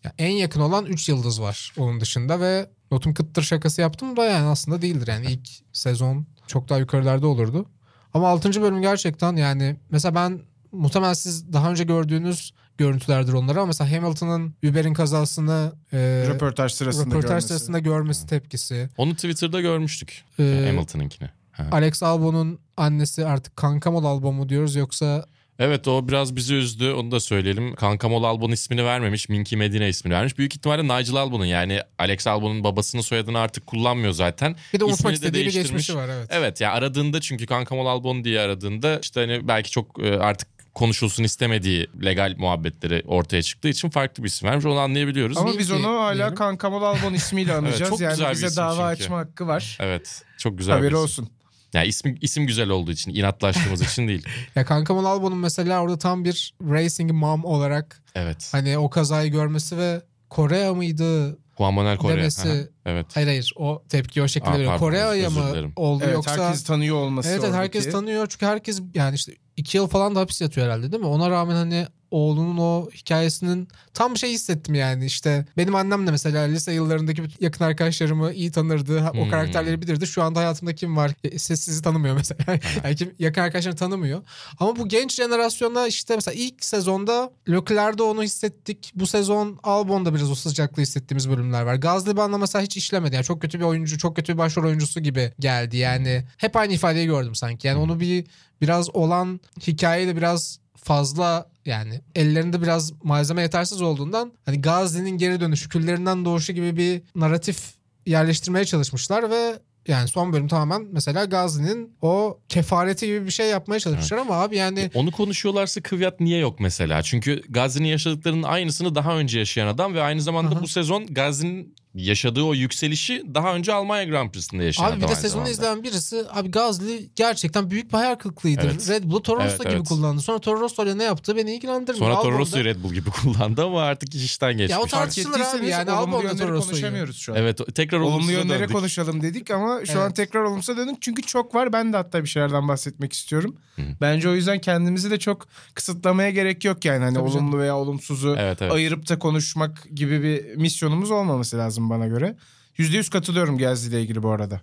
[0.03, 4.25] Ya en yakın olan 3 yıldız var onun dışında ve notum kıttır şakası yaptım da
[4.25, 5.07] yani aslında değildir.
[5.07, 7.65] Yani ilk sezon çok daha yukarılarda olurdu.
[8.13, 8.61] Ama 6.
[8.61, 14.55] bölüm gerçekten yani mesela ben muhtemelen siz daha önce gördüğünüz görüntülerdir onları ama mesela Hamilton'ın
[14.63, 15.97] Uber'in kazasını e,
[16.29, 17.47] röportaj sırasında röportaj görmesi.
[17.47, 18.89] sırasında görmesi tepkisi.
[18.97, 20.23] onu Twitter'da görmüştük.
[20.39, 21.29] E, Hamilton'ınkini.
[21.51, 21.67] Ha.
[21.71, 25.25] Alex Albon'un annesi artık Kankamol Albon mu diyoruz yoksa
[25.59, 26.91] Evet o biraz bizi üzdü.
[26.91, 27.75] Onu da söyleyelim.
[27.75, 29.29] Kankamol Albon ismini vermemiş.
[29.29, 30.37] Minky Medine ismini vermiş.
[30.37, 34.55] Büyük ihtimalle Nigel Albon'un yani Alex Albon'un babasının soyadını artık kullanmıyor zaten.
[34.73, 36.27] bir de unutmak istediği bir geçmişi var evet.
[36.29, 41.23] Evet ya aradığında çünkü Kankamol Albon diye aradığında işte hani belki çok e, artık konuşulsun
[41.23, 44.65] istemediği legal muhabbetleri ortaya çıktığı için farklı bir isim vermiş.
[44.65, 45.37] Onu anlayabiliyoruz.
[45.37, 46.35] Ama Minky biz onu hala diyelim.
[46.35, 47.89] Kankamol Albon ismiyle anacağız.
[47.89, 49.03] çok yani güzel bir bize isim dava çünkü.
[49.03, 49.77] açma hakkı var.
[49.81, 50.21] Evet.
[50.37, 51.03] Çok güzel bir Haberi isim.
[51.03, 51.29] olsun.
[51.73, 54.25] Yani isim, isim güzel olduğu için, inatlaştığımız için değil.
[54.55, 58.49] Ya Kankamol Albon'un mesela orada tam bir racing mom olarak Evet.
[58.51, 62.17] hani o kazayı görmesi ve Kore mıydı Juan Manuel Correa.
[62.17, 62.49] demesi.
[62.49, 62.55] Aha,
[62.85, 63.05] Evet.
[63.13, 64.77] Hayır hayır o tepki o şekilde Aa, veriyor.
[64.79, 67.61] Kore'ye mı oldu Evet yoksa herkes tanıyor olması Evet evet oradaki.
[67.77, 71.07] herkes tanıyor çünkü herkes yani işte iki yıl falan da hapis yatıyor herhalde değil mi?
[71.09, 75.05] Ona rağmen hani oğlunun o hikayesinin tam şey hissettim yani.
[75.05, 78.99] İşte benim annem de mesela lise yıllarındaki yakın arkadaşlarımı iyi tanırdı.
[78.99, 79.29] Ha- o Hmm.
[79.29, 80.07] karakterleri bilirdi.
[80.07, 81.11] Şu anda hayatımda kim var?
[81.23, 82.43] E, siz sizi tanımıyor mesela.
[82.83, 84.21] Yani kim, yakın arkadaşlarını tanımıyor.
[84.59, 88.91] Ama bu genç jenerasyona işte mesela ilk sezonda Leclerc'de onu hissettik.
[88.95, 91.75] Bu sezon Albon'da biraz o sıcaklığı hissettiğimiz bölümler var.
[91.75, 93.15] Gazli bana mesela hiç işlemedi.
[93.15, 95.77] Yani çok kötü bir oyuncu çok kötü bir başrol oyuncusu gibi geldi.
[95.77, 97.67] Yani hep aynı ifadeyi gördüm sanki.
[97.67, 98.25] Yani onu bir
[98.61, 105.69] biraz olan hikayeyle biraz fazla yani ellerinde biraz malzeme yetersiz olduğundan hani Gazi'nin geri dönüşü
[105.69, 107.57] küllerinden doğuşu gibi bir narratif
[108.05, 113.79] yerleştirmeye çalışmışlar ve yani son bölüm tamamen mesela Gazi'nin o kefareti gibi bir şey yapmaya
[113.79, 117.01] çalışmışlar ama abi yani Onu konuşuyorlarsa Kvyat niye yok mesela?
[117.03, 120.61] Çünkü Gazi'nin yaşadıklarının aynısını daha önce yaşayan adam ve aynı zamanda Aha.
[120.61, 124.87] bu sezon Gazi'nin yaşadığı o yükselişi daha önce Almanya Grand Prix'sinde yaşadı.
[124.87, 128.61] Abi bir de sezonu izleyen birisi abi Gazli gerçekten büyük bir hayal kırıklığıydı.
[128.65, 128.89] Evet.
[128.89, 129.87] Red Bull'u Toro Rosso Evet, gibi evet.
[129.87, 130.21] kullandı.
[130.21, 132.11] Sonra Toro Rosso ile ne yaptı beni ilgilendirmiyor.
[132.11, 134.71] Sonra Toro Rosso'yu Red Bull gibi kullandı ama artık iş işten geçmiş.
[134.71, 137.37] Ya o tartışılır abi yani olumlu Albon'da yönleri Toro konuşamıyoruz şu an.
[137.37, 138.75] Evet tekrar Olumlu yönlere döndük.
[138.75, 140.15] konuşalım dedik ama şu an Evet.
[140.15, 141.01] tekrar olumsuza döndük.
[141.01, 141.73] Çünkü çok var.
[141.73, 143.55] Ben de hatta bir şeylerden bahsetmek istiyorum.
[143.75, 143.81] Hı.
[144.01, 147.03] Bence o yüzden kendimizi de çok kısıtlamaya gerek yok yani.
[147.03, 147.45] Hani Tabii canım.
[147.45, 148.71] olumlu veya olumsuzu Evet evet.
[148.71, 152.35] ayırıp da konuşmak gibi bir misyonumuz olmaması lazım bana göre.
[152.77, 154.61] Yüzde yüz katılıyorum Gezdi ile ilgili bu arada.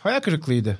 [0.00, 0.78] Hayal kırıklığıydı.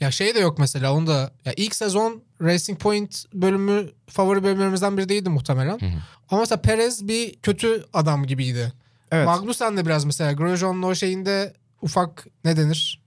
[0.00, 4.98] Ya şey de yok mesela onu da ya ilk sezon Racing Point bölümü favori bölümlerimizden
[4.98, 5.80] biri değildi muhtemelen.
[5.80, 5.98] Hı hı.
[6.30, 8.72] Ama mesela Perez bir kötü adam gibiydi.
[9.10, 9.26] Evet.
[9.26, 13.02] Magnussen de biraz mesela Grosjean'ın o şeyinde ufak ne denir?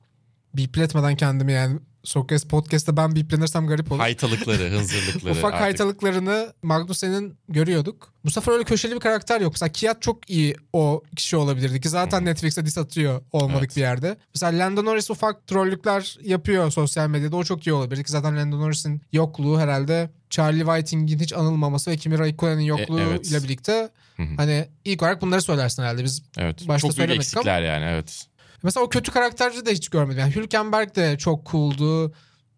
[0.54, 4.00] Bipletmeden kendimi yani Sokrates podcast'ta ben biplenirsem garip olur.
[4.00, 5.34] Haytalıkları, hınzırlıkları.
[5.34, 5.62] Ufak artık.
[5.62, 8.14] haytalıklarını Magnussen'in görüyorduk.
[8.26, 9.52] Bu sefer öyle köşeli bir karakter yok.
[9.54, 13.76] Mesela Kiat çok iyi o kişi olabilirdi ki zaten Netflix'e diss atıyor olmadık Evet.
[13.76, 14.18] bir yerde.
[14.36, 17.36] Mesela Lando Norris ufak trollükler yapıyor sosyal medyada.
[17.36, 21.98] O çok iyi olabilirdi ki zaten Lando Norris'in yokluğu herhalde Charlie Whiting'in hiç anılmaması ve
[21.98, 23.28] Kimi Raikkonen'in yokluğu E, evet.
[23.32, 23.90] ile birlikte
[24.38, 26.04] hani ilk olarak bunları söylersin herhalde.
[26.04, 26.68] Biz Evet.
[26.68, 28.26] başta Çok büyük söylemedik eksikler yani evet.
[28.64, 30.20] Mesela o kötü karakteri de hiç görmedim.
[30.20, 32.14] Yani Hülkenberg de çok cool'du.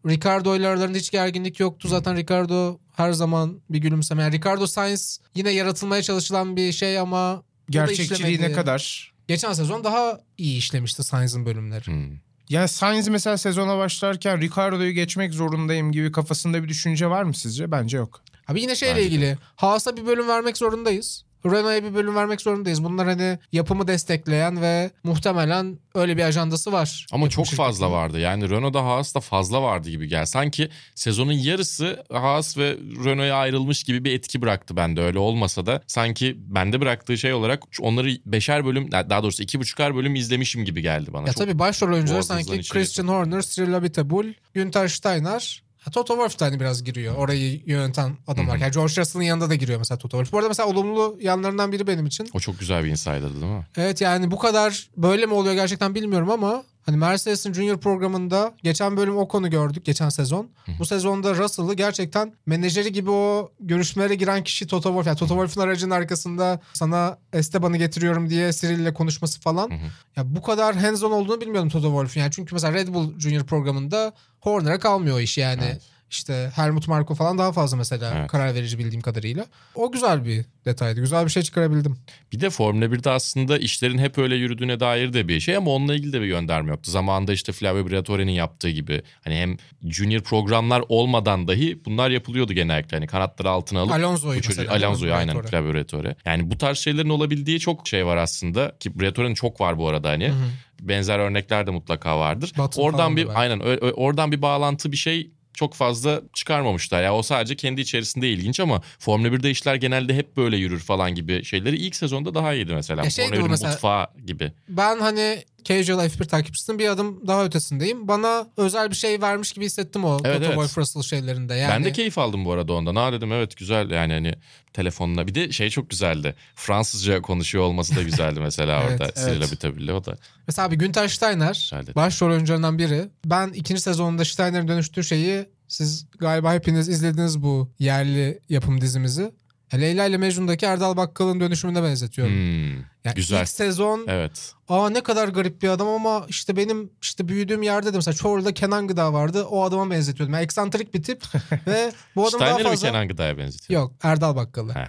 [0.08, 1.88] Ricardo ile aralarında hiç gerginlik yoktu.
[1.88, 4.24] Zaten Ricardo her zaman bir gülümseme.
[4.24, 9.14] Yani Ricardo Sainz yine yaratılmaya çalışılan bir şey ama Gerçekçiliği ne kadar?
[9.28, 11.86] Geçen sezon daha iyi işlemişti Sainz'ın bölümleri.
[11.86, 12.18] Hmm.
[12.50, 17.72] Yani Sainz mesela sezona başlarken Ricardo'yu geçmek zorundayım gibi kafasında bir düşünce var mı sizce?
[17.72, 18.22] Bence yok.
[18.48, 19.38] Abi yine şeyle Bence ilgili.
[19.56, 21.24] Haas'a bir bölüm vermek zorundayız.
[21.52, 22.84] Renault'a bir bölüm vermek zorundayız.
[22.84, 27.06] Bunlar hani yapımı destekleyen ve muhtemelen öyle bir ajandası var.
[27.12, 27.92] Ama çok fazla şirketinin.
[27.92, 28.20] vardı.
[28.20, 30.26] Yani Renault'da Haas'ta fazla vardı gibi gel.
[30.26, 35.02] Sanki sezonun yarısı Haas ve Renault'a ayrılmış gibi bir etki bıraktı bende.
[35.02, 39.96] Öyle olmasa da sanki bende bıraktığı şey olarak onları beşer bölüm daha doğrusu iki buçukar
[39.96, 41.28] bölüm izlemişim gibi geldi bana.
[41.28, 46.39] Ya Çok- tabii başrol oyuncular boğazınızdan sanki Christian Horner, Cyril Abiteboul, Günther Steiner, Toto Wolff
[46.39, 47.15] da hani biraz giriyor.
[47.15, 48.56] Orayı yöneten adamlar.
[48.56, 48.63] Hı hı.
[48.63, 50.32] Yani George Russell'ın yanında da giriyor mesela Toto Wolff.
[50.34, 52.30] Bu arada mesela olumlu yanlarından biri benim için.
[52.34, 53.67] O çok güzel bir insider'dı değil mi?
[53.78, 58.97] Evet yani bu kadar böyle mi oluyor gerçekten bilmiyorum ama hani Mercedes'in Junior programında geçen
[58.97, 60.50] bölüm o konu gördük geçen sezon.
[60.80, 65.08] Bu sezonda Russell'ı gerçekten menajeri gibi o görüşmelere giren kişi Toto Wolff.
[65.08, 69.69] Yani Toto Wolff'un aracının arkasında sana Esteban'ı getiriyorum diye Cyril'le konuşması falan.
[69.69, 69.88] Hı hı.
[70.15, 72.21] Ya bu kadar hands-on olduğunu bilmiyordum Toto Wolff'un.
[72.21, 75.63] Yani çünkü mesela Red Bull Junior programında Horner'a kalmıyor o iş yani.
[75.65, 75.82] Evet.
[76.10, 78.32] İşte Helmut Marko falan daha fazla mesela Evet.
[78.32, 79.46] karar verici bildiğim kadarıyla.
[79.76, 81.00] O güzel bir detaydı.
[81.02, 81.98] Güzel bir şey çıkarabildim.
[82.32, 85.96] Bir de Formula 1'de aslında işlerin hep öyle yürüdüğüne dair de bir şey ama onunla
[85.96, 86.91] ilgili de bir gönderme yoktu.
[86.91, 89.58] Zamanında işte Flavio Briatore'nin yaptığı gibi hani hem
[89.89, 92.98] junior programlar olmadan dahi bunlar yapılıyordu genellikle.
[92.98, 95.41] Hani kanatları altına alıp Alonso'yu mesela, Alonso'yu aynen.
[95.41, 96.15] Flavio Briatore.
[96.26, 100.10] Yani bu tarz şeylerin olabildiği çok şey var aslında ki Briatore'nin çok var bu arada
[100.10, 100.28] hani.
[100.28, 100.46] Hı hı.
[100.82, 102.54] Benzer örnekler de mutlaka vardır.
[102.56, 103.38] Falan oradan da bir belki.
[103.38, 103.60] aynen
[103.96, 107.04] oradan bir bağlantı bir şey çok fazla çıkarmamışlar.
[107.04, 111.15] Ya o sadece kendi içerisinde ilginç ama Formula 1'de işler genelde hep böyle yürür falan
[111.15, 113.04] gibi şeyleri ilk sezonda daha iyiydi mesela.
[113.04, 114.52] Ya şey Formula gibi 1'in mesela- mutfağı gibi.
[114.70, 118.08] Ben hani casual F1 takipçisinin bir adım daha ötesindeyim.
[118.08, 120.47] Bana özel bir şey vermiş gibi hissettim o Evet, Toto evet.
[120.47, 121.56] Wolff Russell şeylerinde.
[121.56, 122.95] Yani Ben de keyif aldım bu arada ondan.
[122.95, 124.34] Ha dedim evet güzel yani hani
[124.73, 125.27] telefonla.
[125.27, 126.36] Bir de şey çok güzeldi.
[126.56, 129.03] Fransızca konuşuyor olması da güzeldi mesela Evet, orada.
[129.03, 129.15] evet.
[129.17, 130.17] Cyril Abiteboul'le o da.
[130.47, 133.10] Mesela bir Günther Steiner başrol oyuncularından biri.
[133.25, 139.32] Ben ikinci sezonunda Steiner'in dönüştüğü şeyi siz galiba hepiniz izlediniz bu yerli yapım dizimizi.
[139.73, 142.34] Leyla ile Mecnun'daki Erdal Bakkal'ın dönüşümüne benzetiyorum.
[142.34, 142.73] Hmm,
[143.06, 143.41] Yani güzel.
[143.41, 144.53] ilk sezon Evet.
[144.69, 148.53] aa ne kadar garip bir adam ama işte benim işte büyüdüğüm yerde de mesela Çorlu'da
[148.53, 149.43] Kenan Gıda vardı.
[149.43, 150.34] O adama benzetiyordum.
[150.34, 151.23] Yani eksantrik bir tip
[151.67, 152.88] ve bu adam daha fazla...
[152.88, 153.82] Kenan Gıda'ya benzetiyor?
[153.82, 154.73] Yok Erdal Bakkal'ı.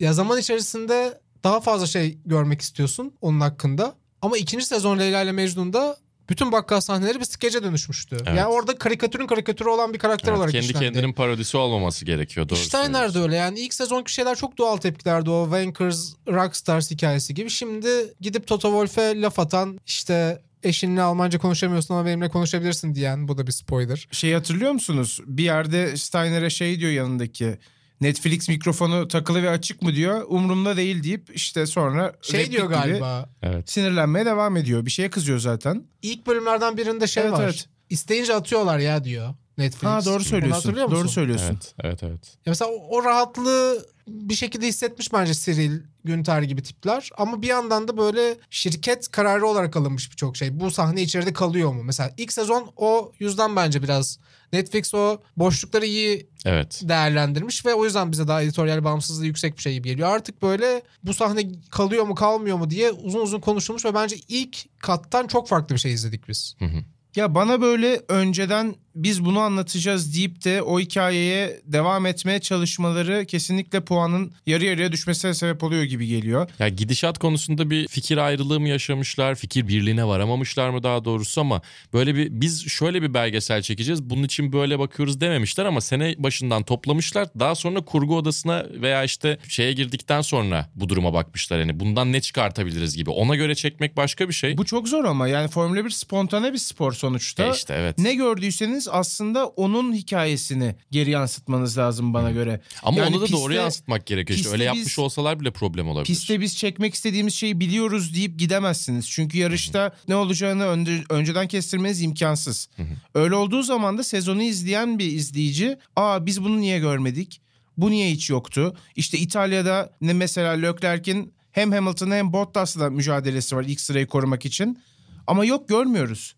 [0.00, 3.94] Ya zaman içerisinde daha fazla şey görmek istiyorsun onun hakkında.
[4.22, 5.96] Ama ikinci sezon Leyla ile Mecnun'da
[6.30, 8.16] bütün bakkal sahneleri bir skece dönüşmüştü.
[8.16, 8.28] Evet.
[8.38, 10.84] Yani orada karikatürün karikatürü olan bir karakter Evet, olarak kendi işlendi.
[10.84, 12.48] kendinin parodisi olmaması gerekiyor.
[12.48, 17.34] Doğru Steiner de öyle yani ilk sezonki şeyler çok doğal tepkilerdi o Wankers Rockstars hikayesi
[17.34, 17.50] gibi.
[17.50, 17.88] Şimdi
[18.20, 23.46] gidip Toto Wolff'e laf atan işte eşinle Almanca konuşamıyorsun ama benimle konuşabilirsin diyen bu da
[23.46, 24.08] bir spoiler.
[24.12, 25.20] Şey hatırlıyor musunuz?
[25.26, 27.58] Bir yerde Steiner'e şey diyor yanındaki.
[28.00, 30.24] Netflix mikrofonu takılı ve açık mı diyor.
[30.28, 33.70] Umurumda değil deyip işte sonra Şey diyor gibi galiba Evet.
[33.70, 34.86] sinirlenmeye devam ediyor.
[34.86, 35.84] Bir şeye kızıyor zaten.
[36.02, 37.44] ilk bölümlerden birinde şey Evet, var.
[37.44, 37.66] evet.
[37.90, 39.34] İsteyince atıyorlar ya diyor.
[39.58, 39.82] Netflix.
[39.90, 40.76] Ha doğru söylüyorsun.
[40.76, 41.46] Doğru söylüyorsun.
[41.46, 42.26] Evet, evet, evet.
[42.46, 47.10] Ya mesela o, o rahatlığı bir şekilde hissetmiş bence Cyril, Günter gibi tipler.
[47.16, 50.60] Ama bir yandan da böyle şirket kararı olarak alınmış birçok şey.
[50.60, 51.82] Bu sahne içeride kalıyor mu?
[51.84, 54.18] Mesela ilk sezon o yüzden bence biraz
[54.54, 56.80] Netflix o boşlukları iyi Evet.
[56.84, 60.08] değerlendirmiş ve o yüzden bize daha editoryal bağımsızlığı yüksek bir şey gibi geliyor.
[60.08, 64.80] Artık böyle bu sahne kalıyor mu kalmıyor mu diye uzun uzun konuşulmuş ve bence ilk
[64.80, 66.56] kattan çok farklı bir şey izledik biz.
[66.58, 66.78] Hı hı.
[67.16, 73.80] Ya bana böyle önceden biz bunu anlatacağız deyip de o hikayeye devam etmeye çalışmaları kesinlikle
[73.80, 76.50] puanın yarı yarıya düşmesine sebep oluyor gibi geliyor.
[76.58, 81.62] Ya gidişat konusunda bir fikir ayrılığı mı yaşamışlar, fikir birliğine varamamışlar mı daha doğrusu ama
[81.92, 84.02] böyle bir biz şöyle bir belgesel çekeceğiz.
[84.02, 87.28] Bunun için böyle bakıyoruz dememişler ama sene başından toplamışlar.
[87.38, 91.58] Daha sonra kurgu odasına veya işte şeye girdikten sonra bu duruma bakmışlar.
[91.58, 93.10] Yani bundan ne çıkartabiliriz gibi.
[93.10, 94.58] Ona göre çekmek başka bir şey.
[94.58, 97.46] Bu çok zor ama yani Formula 1 spontane bir spor sonuçta.
[97.46, 97.98] E işte evet.
[97.98, 102.60] Ne gördüyseniz aslında onun hikayesini geri yansıtmanız lazım bana göre.
[102.82, 104.38] Ama Yani onu da doğru piste- yansıtmak gerekiyor.
[104.38, 106.06] İşte öyle biz- yapmış olsalar bile problem olabilir.
[106.06, 109.10] Piste biz çekmek istediğimiz şeyi biliyoruz deyip gidemezsiniz.
[109.10, 112.68] Çünkü yarışta ne olacağını önce- önceden kestirmeniz imkansız.
[113.14, 117.40] Öyle olduğu zaman da sezonu izleyen bir izleyici, "Aa biz bunu niye görmedik?
[117.76, 123.64] Bu niye hiç yoktu?" İşte İtalya'da ne mesela Leclerc'in hem Hamilton'la hem Bottas'la mücadelesi var
[123.64, 124.78] ilk sırayı korumak için.
[125.26, 126.34] Ama yok görmüyoruz.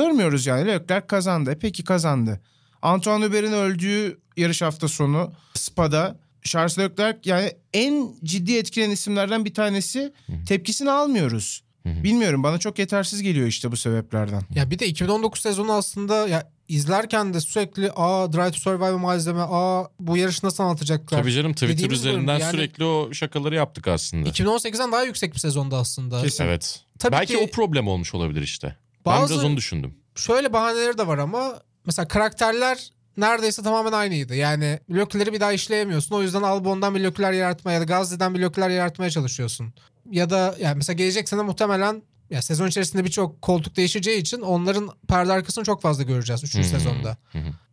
[0.00, 1.50] Görmüyoruz yani Leclerc kazandı.
[1.50, 2.40] E Peki kazandı.
[2.82, 9.54] Antoine Hubert'in öldüğü yarış hafta sonu Spa'da Charles Leclerc yani en ciddi etkilen isimlerden bir
[9.54, 10.12] tanesi.
[10.46, 11.62] Tepkisini almıyoruz.
[11.84, 14.42] Bilmiyorum bana çok yetersiz geliyor işte bu sebeplerden.
[14.54, 19.42] Ya bir de 2019 sezonu aslında ya izlerken de sürekli aa Drive to Survive malzeme
[19.42, 21.18] aa bu yarışı nasıl anlatacaklar.
[21.18, 24.28] Tabii canım Twitter Dediğimiz üzerinden yani- sürekli o şakaları yaptık aslında.
[24.28, 26.22] 2018'den daha yüksek bir sezonda aslında.
[26.22, 26.44] Kesin.
[26.44, 26.80] Evet.
[26.98, 28.76] Tabii Belki ki- o problem olmuş olabilir işte.
[29.06, 29.94] Ben Bazı- biraz onu düşündüm.
[30.14, 34.34] Şöyle bahaneleri de var ama mesela karakterler neredeyse tamamen aynıydı.
[34.34, 36.14] Yani blokları bir daha işleyemiyorsun.
[36.14, 39.74] O yüzden Albon'dan bir bloklar yaratmaya ya da Gazze'den bir bloklar yaratmaya çalışıyorsun.
[40.10, 44.88] Ya da yani mesela gelecek sene muhtemelen ya sezon içerisinde birçok koltuk değişeceği için onların
[45.08, 46.54] perde arkasını çok fazla göreceğiz 3.
[46.54, 46.64] Hı hı.
[46.64, 47.16] sezonda.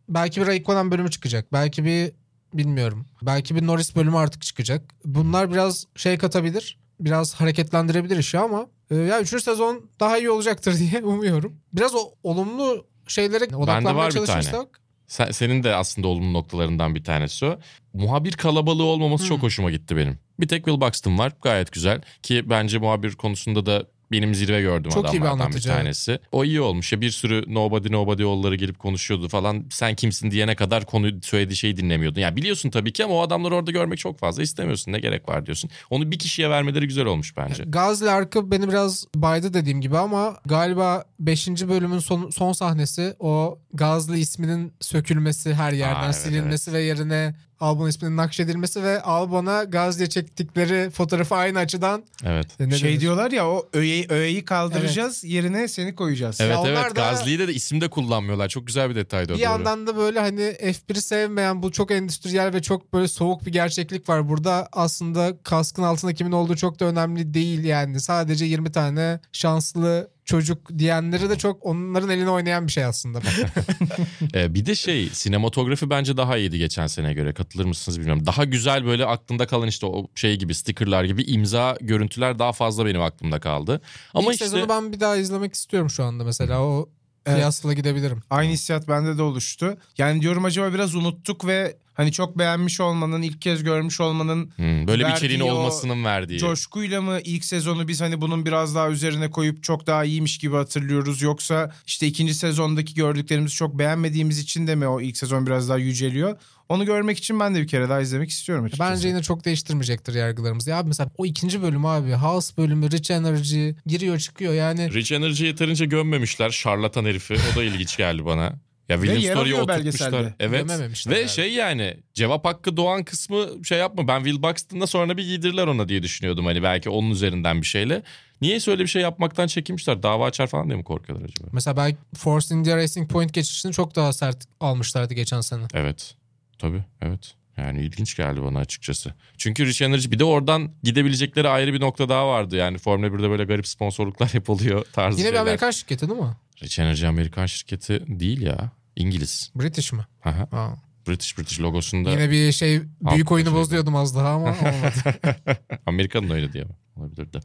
[0.09, 1.53] Belki bir Raikkonen bölümü çıkacak.
[1.53, 2.11] Belki bir
[2.53, 3.05] bilmiyorum.
[3.21, 4.93] Belki bir Norris bölümü artık çıkacak.
[5.05, 6.77] Bunlar biraz şey katabilir.
[6.99, 9.43] Biraz hareketlendirebilir işi ama e, ya 3.
[9.43, 11.55] sezon daha iyi olacaktır diye umuyorum.
[11.73, 14.79] Biraz o olumlu şeylere odaklanmaya çalışırsak.
[15.07, 17.59] Sen, senin de aslında olumlu noktalarından bir tanesi o.
[17.93, 19.29] Muhabir kalabalığı olmaması Hmm.
[19.29, 20.19] çok hoşuma gitti benim.
[20.39, 22.01] Bir tek Will Buxton var gayet güzel.
[22.23, 25.63] Ki bence muhabir konusunda da benim zirve gördüğüm Çok bir adamlardan bir, evet.
[25.63, 26.19] tanesi.
[26.31, 29.65] O iyi olmuş ya bir sürü nobody nobody oğulları gelip konuşuyordu falan.
[29.69, 32.21] Sen kimsin diyene kadar konu söylediği şeyi dinlemiyordun.
[32.21, 34.91] Yani biliyorsun tabii ki ama o adamları orada görmek çok fazla istemiyorsun.
[34.91, 35.69] Ne gerek var diyorsun.
[35.89, 37.63] Onu bir kişiye vermeleri güzel olmuş bence.
[37.67, 41.47] Gazli arkı beni biraz baydı dediğim gibi ama galiba 5.
[41.47, 47.35] bölümün son, son sahnesi o Gazli isminin sökülmesi her yerden Aa, evet, silinmesi ve yerine
[47.59, 52.45] Albon isminin nakşedilmesi ve Albon'a Gazli'ye çektikleri fotoğrafı aynı açıdan Evet.
[52.59, 52.99] e, ne şey denir?
[52.99, 56.41] diyorlar ya o öğeyi, öğeyi kaldıracağız yerine seni koyacağız.
[56.41, 58.49] Evet onlar evet da- Gazli'yi de, de isim de kullanmıyorlar.
[58.49, 59.43] Çok güzel bir detaydı o Bir doğru.
[59.51, 64.09] yandan da böyle hani F1'i sevmeyen bu çok endüstriyel ve çok böyle soğuk bir gerçeklik
[64.09, 64.29] var.
[64.29, 67.99] Burada aslında kaskın altında kimin olduğu çok da önemli değil yani.
[67.99, 73.19] Sadece 20 tane şanslı çocuk diyenleri de çok onların eline oynayan bir şey aslında.
[74.35, 77.33] Ee, bir de şey sinematografi bence daha iyiydi geçen sene göre.
[77.33, 78.25] Katılır mısınız bilmiyorum.
[78.25, 82.85] Daha güzel böyle aklımda kalan işte o şey gibi stickerlar gibi imza görüntüler daha fazla
[82.85, 83.81] benim aklımda kaldı.
[84.13, 86.61] Ama İlk işte sezonu ben bir daha izlemek istiyorum şu anda mesela.
[86.61, 86.89] O
[87.25, 87.37] Evet.
[87.37, 88.23] kıyasla gidebilirim.
[88.29, 89.77] Aynı hissiyat bende de oluştu.
[89.97, 94.87] Yani diyorum acaba biraz unuttuk ve hani çok beğenmiş olmanın, ilk kez görmüş olmanın Hmm,
[94.87, 96.39] böyle bir içeriğin olmasının verdiği.
[96.39, 100.55] coşkuyla mı ilk sezonu biz hani bunun biraz daha üzerine koyup çok daha iyiymiş gibi
[100.55, 105.69] hatırlıyoruz yoksa işte ikinci sezondaki gördüklerimizi çok beğenmediğimiz için de mi o ilk sezon biraz
[105.69, 106.37] daha yüceliyor?
[106.69, 108.91] Onu görmek için ben de bir kere daha izlemek istiyorum açıkçası.
[108.91, 110.67] Bence yine çok değiştirmeyecektir yargılarımız.
[110.67, 112.11] Ya abi mesela o ikinci bölüm abi.
[112.11, 114.93] House bölümü, Rich Energy giriyor çıkıyor yani.
[114.93, 116.49] Rich Energy yeterince gömmemişler.
[116.49, 117.33] Şarlatan herifi.
[117.53, 118.53] O da ilginç geldi bana.
[118.89, 120.11] Ya William yer Story'yi alıyor oturtmuşlar.
[120.11, 120.33] belgeselde.
[120.39, 120.67] Evet.
[120.67, 121.29] Gömememişler Ve yani.
[121.29, 124.07] şey yani cevap hakkı doğan kısmı şey yapma.
[124.07, 126.45] Ben Will Buxton'da sonra bir giydirirler ona diye düşünüyordum.
[126.45, 128.03] Hani belki onun üzerinden bir şeyle.
[128.41, 130.03] Niye öyle bir şey yapmaktan çekinmişler?
[130.03, 131.47] Dava açar falan diye mi korkuyorlar acaba?
[131.51, 135.63] Mesela belki Force India Racing Point geçişini çok daha sert almışlardı geçen sene.
[135.73, 136.15] Evet.
[136.59, 137.35] Tabii evet.
[137.57, 139.13] Yani ilginç geldi bana açıkçası.
[139.37, 142.55] Çünkü Rich Energy bir de oradan gidebilecekleri ayrı bir nokta daha vardı.
[142.55, 145.41] Yani Formula 1'de böyle garip sponsorluklar hep oluyor tarzı Yine bir şeyler.
[145.41, 146.35] Amerikan şirketi değil mi?
[146.63, 148.71] Rich Energy Amerikan şirketi değil ya.
[148.95, 149.51] İngiliz.
[149.55, 150.05] British mi?
[150.25, 150.47] Aha.
[150.51, 150.75] Aa.
[151.07, 153.57] British British logosunda Yine bir şey büyük oyunu şey.
[153.57, 155.19] bozuyordum az daha ama olmadı.
[155.85, 157.39] Amerika'nın oyunu diye olabilirdi.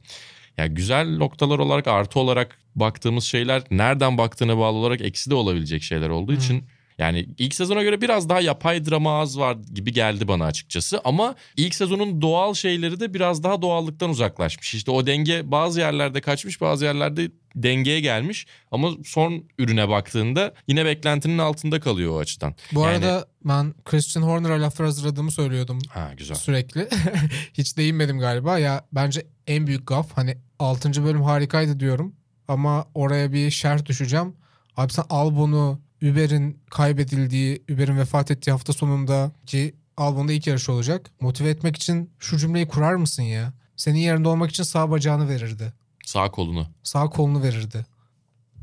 [0.57, 5.83] Ya güzel noktalar olarak artı olarak baktığımız şeyler nereden baktığına bağlı olarak eksi de olabilecek
[5.83, 6.65] şeyler olduğu için
[6.99, 11.01] Yani ilk sezona göre biraz daha yapay drama az var gibi geldi bana açıkçası.
[11.05, 14.75] Ama ilk sezonun doğal şeyleri de biraz daha doğallıktan uzaklaşmış.
[14.75, 18.47] İşte o denge bazı yerlerde kaçmış bazı yerlerde dengeye gelmiş.
[18.71, 22.55] Ama son ürüne baktığında yine beklentinin altında kalıyor o açıdan.
[22.73, 26.35] Bu Yani- arada ben Christian Horner'a laflar hazırladığımı söylüyordum Ha güzel.
[26.37, 26.89] sürekli.
[27.55, 28.59] Hiç değinmedim galiba.
[28.59, 31.05] Ya bence en büyük gaf hani 6.
[31.05, 32.15] bölüm harikaydı diyorum
[32.49, 34.35] ama oraya bir şerh düşeceğim.
[34.77, 41.11] Abi sen Albon'u Uber'in kaybedildiği, Uber'in vefat ettiği hafta sonunda ki Albon'da ilk yarış olacak.
[41.21, 43.53] Motive etmek için şu cümleyi kurar mısın ya?
[43.77, 45.73] Senin yerinde olmak için sağ bacağını verirdi.
[46.05, 47.87] Sağ kolunu Sağ kolunu verirdi.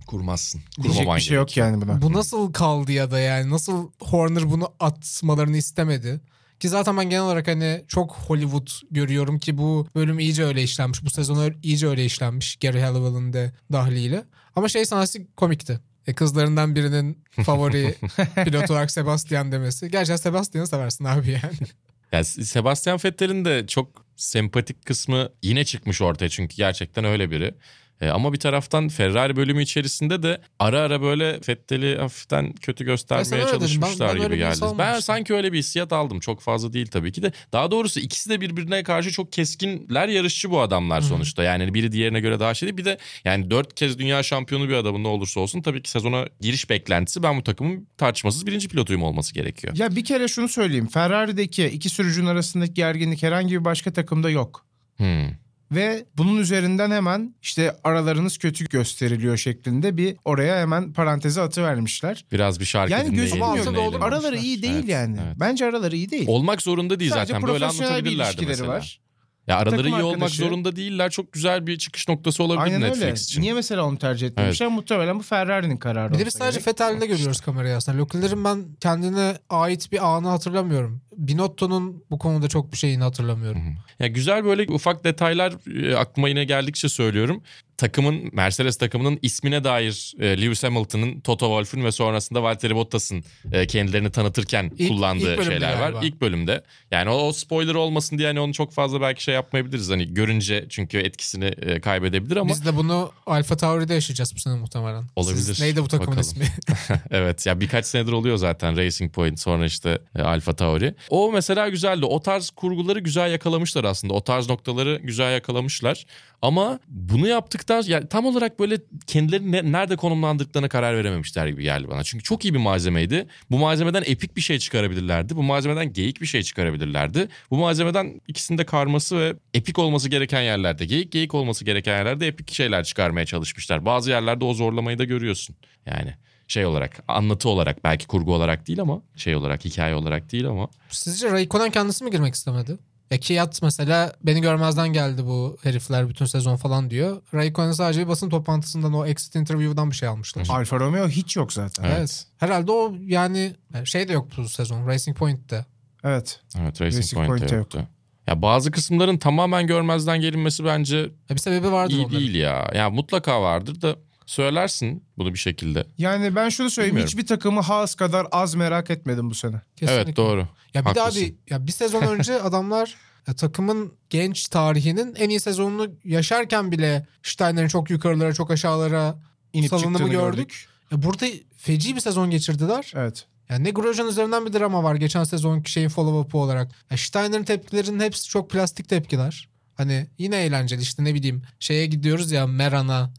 [0.08, 0.62] kurmazsın.
[0.82, 2.02] Diyecek Kurmaman bir şey yok yani buna.
[2.02, 6.22] Bu nasıl kaldı ya da yani nasıl Horner bunu atmalarını istemedi?
[6.60, 11.06] Ki zaten ben genel olarak hani çok Hollywood görüyorum ki bu bölüm iyice öyle işlenmiş.
[11.06, 14.26] Bu sezon iyice öyle işlenmiş Gary Halliwell'ın de dahliyle.
[14.56, 15.80] Ama şey sahnesi komikti.
[16.08, 17.96] E kızlarından birinin favori
[18.46, 19.92] pilot olarak Sebastian demesi.
[19.92, 21.70] Gerçekten Sebastian'ı seversin abi yani.
[22.12, 27.56] Yani Sebastian Vettel'in de çok sempatik kısmı yine çıkmış ortaya çünkü gerçekten öyle biri.
[28.02, 33.42] E, ama bir taraftan Ferrari bölümü içerisinde de ara ara böyle Vettel'i hafiften kötü göstermeye
[33.42, 33.52] dedin.
[33.52, 34.66] çalışmışlar Ben- ben gibi geldi.
[34.78, 36.20] Ben sanki öyle bir hissiyat aldım.
[36.20, 37.32] Çok fazla değil tabii ki de.
[37.54, 41.10] Daha doğrusu ikisi de birbirine karşı çok keskinler yarışçı bu adamlar Hı hı.
[41.10, 41.44] sonuçta.
[41.44, 42.78] Yani biri diğerine göre daha şey değil.
[42.78, 46.26] Bir de yani dört kez dünya şampiyonu bir adamın ne olursa olsun tabii ki sezona
[46.42, 49.76] giriş beklentisi ben bu takımın tartışmasız birinci pilotuyum olması gerekiyor.
[49.78, 50.88] Ya bir kere şunu söyleyeyim.
[50.88, 54.66] Ferrari'deki iki sürücünün arasındaki gerginlik herhangi bir başka takımda yok.
[54.98, 55.45] Hmm.
[55.76, 62.26] Ve bunun üzerinden hemen işte aralarınız kötü gösteriliyor şeklinde bir oraya hemen paranteze atıvermişler.
[62.32, 63.36] Biraz bir şarkı Yani dinleyelim.
[63.42, 63.76] dinleyelim.
[63.76, 63.98] doldu.
[64.02, 65.18] Araları iyi değil Evet, yani.
[65.26, 65.36] evet.
[65.40, 66.26] Bence araları iyi değil.
[66.28, 67.48] Olmak zorunda değil Sadece zaten.
[67.48, 68.70] Böyle anlatabilirlerdi ilişkileri mesela.
[68.70, 69.00] var.
[69.48, 70.38] Ya araları Takım iyi olmak arkadaşı.
[70.44, 71.10] zorunda değiller.
[71.10, 73.06] Çok güzel bir çıkış noktası olabilir Aynen öyle.
[73.06, 73.42] Netflix için.
[73.42, 74.70] Niye mesela onu tercih etmemişler?
[74.70, 76.14] Muhtemelen bu Ferrari'nin kararı.
[76.14, 76.60] Bir de biz sadece.
[76.68, 78.02] Vettel'de görüyoruz kamerayı aslında.
[78.04, 81.02] Leclerc'in ben kendine ait bir anı hatırlamıyorum.
[81.18, 83.62] Binotto'nun bu konuda çok bir şeyini hatırlamıyorum.
[84.00, 85.54] Ya güzel böyle ufak detaylar
[85.92, 87.42] e, aklıma yine geldikçe söylüyorum.
[87.78, 93.68] Takımın Mercedes takımının ismine dair e, Lewis Hamilton'ın, Toto Wolff'un ve sonrasında Valtteri Bottas'ın e,
[93.68, 95.80] kendilerini tanıtırken İlk- kullandığı ilk şeyler var.
[95.80, 96.00] galiba.
[96.06, 96.64] İlk bölümde.
[96.92, 99.90] Yani o, o spoiler olmasın diye hani onu çok fazla belki şey yapmayabiliriz.
[99.90, 104.56] Hani görünce çünkü etkisini e, kaybedebilir ama Biz de bunu Alfa Tauri'de yaşayacağız bu sene
[104.56, 105.04] muhtemelen.
[105.16, 105.42] Olabilir.
[105.42, 106.32] Siz- neydi bu takımın Bakalım.
[106.42, 106.46] ismi?
[107.12, 110.96] evet ya birkaç senedir oluyor zaten Racing Point sonra işte e, Alfa Tauri.
[111.10, 112.06] O mesela güzeldi.
[112.06, 114.14] O tarz kurguları güzel yakalamışlar aslında.
[114.14, 116.06] O tarz noktaları güzel yakalamışlar.
[116.42, 121.88] Ama bunu yaptıktan yani tam olarak böyle kendilerini ne- nerede konumlandıklarına karar verememişler gibi geldi
[121.88, 122.04] bana.
[122.04, 123.28] Çünkü çok iyi bir malzemeydi.
[123.52, 125.36] Bu malzemeden epik bir şey çıkarabilirlerdi.
[125.36, 127.28] Bu malzemeden geyik bir şey çıkarabilirlerdi.
[127.52, 132.54] Bu malzemeden ikisinde karması ve epik olması gereken yerlerde geyik geyik olması gereken yerlerde epik
[132.54, 133.86] şeyler çıkarmaya çalışmışlar.
[133.86, 135.56] Bazı yerlerde o zorlamayı da görüyorsun.
[135.86, 136.16] Yani
[136.48, 140.68] şey olarak anlatı olarak belki kurgu olarak değil ama şey olarak hikaye olarak değil ama
[140.90, 142.78] Sizce Raikkonen kendisi mi girmek istemedi?
[143.12, 147.22] Ya Kiat mesela beni görmezden geldi bu herifler bütün sezon falan diyor.
[147.34, 150.48] Raikkonen sadece bir basın toplantısından o exit interview'dan bir şey almışlar.
[150.50, 151.84] Alfa Romeo hiç yok zaten.
[151.84, 151.96] Evet.
[151.98, 152.26] Evet.
[152.38, 154.88] Herhalde o yani şey de yok bu sezon.
[154.88, 155.66] Racing Point'te.
[156.04, 156.40] Evet.
[156.60, 157.88] evet Racing, Racing Point'te Point'te yoktu.
[158.28, 162.20] Ya bazı kısımların tamamen görmezden gelinmesi bence Ya bir sebebi vardır iyi onların.
[162.20, 162.72] değil ya.
[162.76, 165.88] Ya mutlaka vardır da söylersin bunu bir şekilde.
[165.98, 166.96] Yani ben şunu söyleyeyim.
[166.96, 167.08] Bilmiyorum.
[167.12, 169.62] Hiçbir takımı Haas kadar az merak etmedim bu sene.
[169.76, 170.04] Kesinlikle.
[170.04, 170.48] Evet doğru.
[170.74, 171.22] Ya bir daha Haklısın.
[171.48, 172.96] bir ya bir sezon önce adamlar
[173.28, 179.16] ya takımın genç tarihinin en iyi sezonunu yaşarken bile Steiner'in çok yukarılara çok aşağılara
[179.54, 180.68] İnip salınımı çıktığını gördük.
[180.92, 181.26] Ya burada
[181.58, 182.94] feci bir sezon geçirdiler.
[182.96, 183.26] Evet.
[183.50, 186.72] Yani ne Grosjean üzerinden bir drama var geçen sezonki şeyin follow-up'ı olarak.
[186.92, 189.50] Ya Steiner'in tepkilerinin hepsi çok plastik tepkiler.
[189.76, 193.14] Hani yine eğlenceli işte ne bileyim şeye gidiyoruz ya Meran'a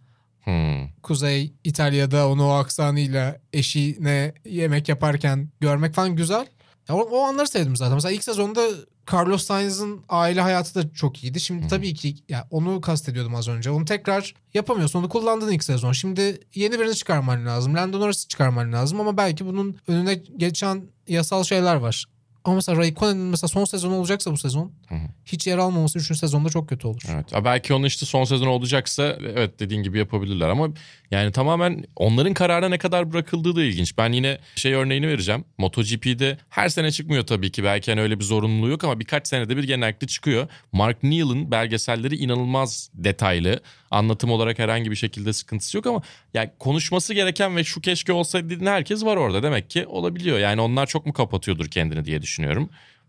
[0.46, 0.88] Hmm.
[1.02, 6.46] Kuzey İtalya'da onu o aksanıyla eşine yemek yaparken görmek falan güzel.
[6.88, 7.94] Ya o, o anları sevdim zaten.
[7.94, 8.68] Mesela ilk sezonda
[9.12, 11.40] Carlos Sainz'ın aile hayatı da çok iyiydi.
[11.40, 13.70] Şimdi tabii ki ya onu kastediyordum az önce.
[13.70, 14.98] Onu tekrar yapamıyorsun.
[14.98, 15.92] Onu kullandın ilk sezon.
[15.92, 17.74] Şimdi yeni birini çıkarman lazım.
[17.74, 22.04] Lando Norris'i çıkarman lazım ama belki bunun önüne geçen yasal şeyler var.
[22.46, 24.72] Ama mesela Raikkonen'in mesela son sezon olacaksa bu sezon
[25.24, 26.18] hiç yer almaması 3.
[26.18, 27.02] sezonda çok kötü olur.
[27.14, 27.34] Evet.
[27.34, 30.68] Ha, belki onun işte son sezon olacaksa evet dediğin gibi yapabilirler ama
[31.10, 33.98] yani tamamen onların kararına ne kadar bırakıldığı da ilginç.
[33.98, 35.44] Ben yine şey örneğini vereceğim.
[35.58, 37.64] MotoGP'de her sene çıkmıyor tabii ki.
[37.64, 40.48] Belki hani öyle bir zorunluluğu yok ama birkaç senede bir genellikle çıkıyor.
[40.72, 43.60] Mark Neal'ın belgeselleri inanılmaz detaylı.
[43.90, 46.02] Anlatım olarak herhangi bir şekilde sıkıntısı yok ama
[46.34, 49.42] yani konuşması gereken ve şu keşke olsaydı dediğin herkes var orada.
[49.42, 50.38] Demek ki olabiliyor.
[50.38, 52.35] Yani onlar çok mu kapatıyordur kendini diye düşünüyorum.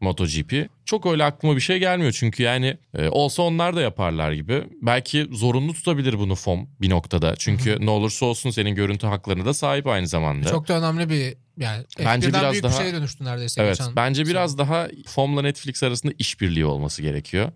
[0.02, 0.70] MotoGP.
[0.86, 4.63] Çok öyle aklıma bir şey gelmiyor çünkü yani e, olsa onlar da yaparlar gibi.
[4.82, 7.36] Belki zorunlu tutabilir bunu FOM bir noktada.
[7.36, 10.50] Çünkü ne olursa olsun senin görüntü haklarına da sahip aynı zamanda.
[10.50, 13.62] Çok da önemli bir Yani Bence F1'den biraz büyük daha- bir şeye dönüştü neredeyse.
[13.62, 17.52] Evet geçen bence biraz daha FOM'la Netflix arasında işbirliği olması gerekiyor.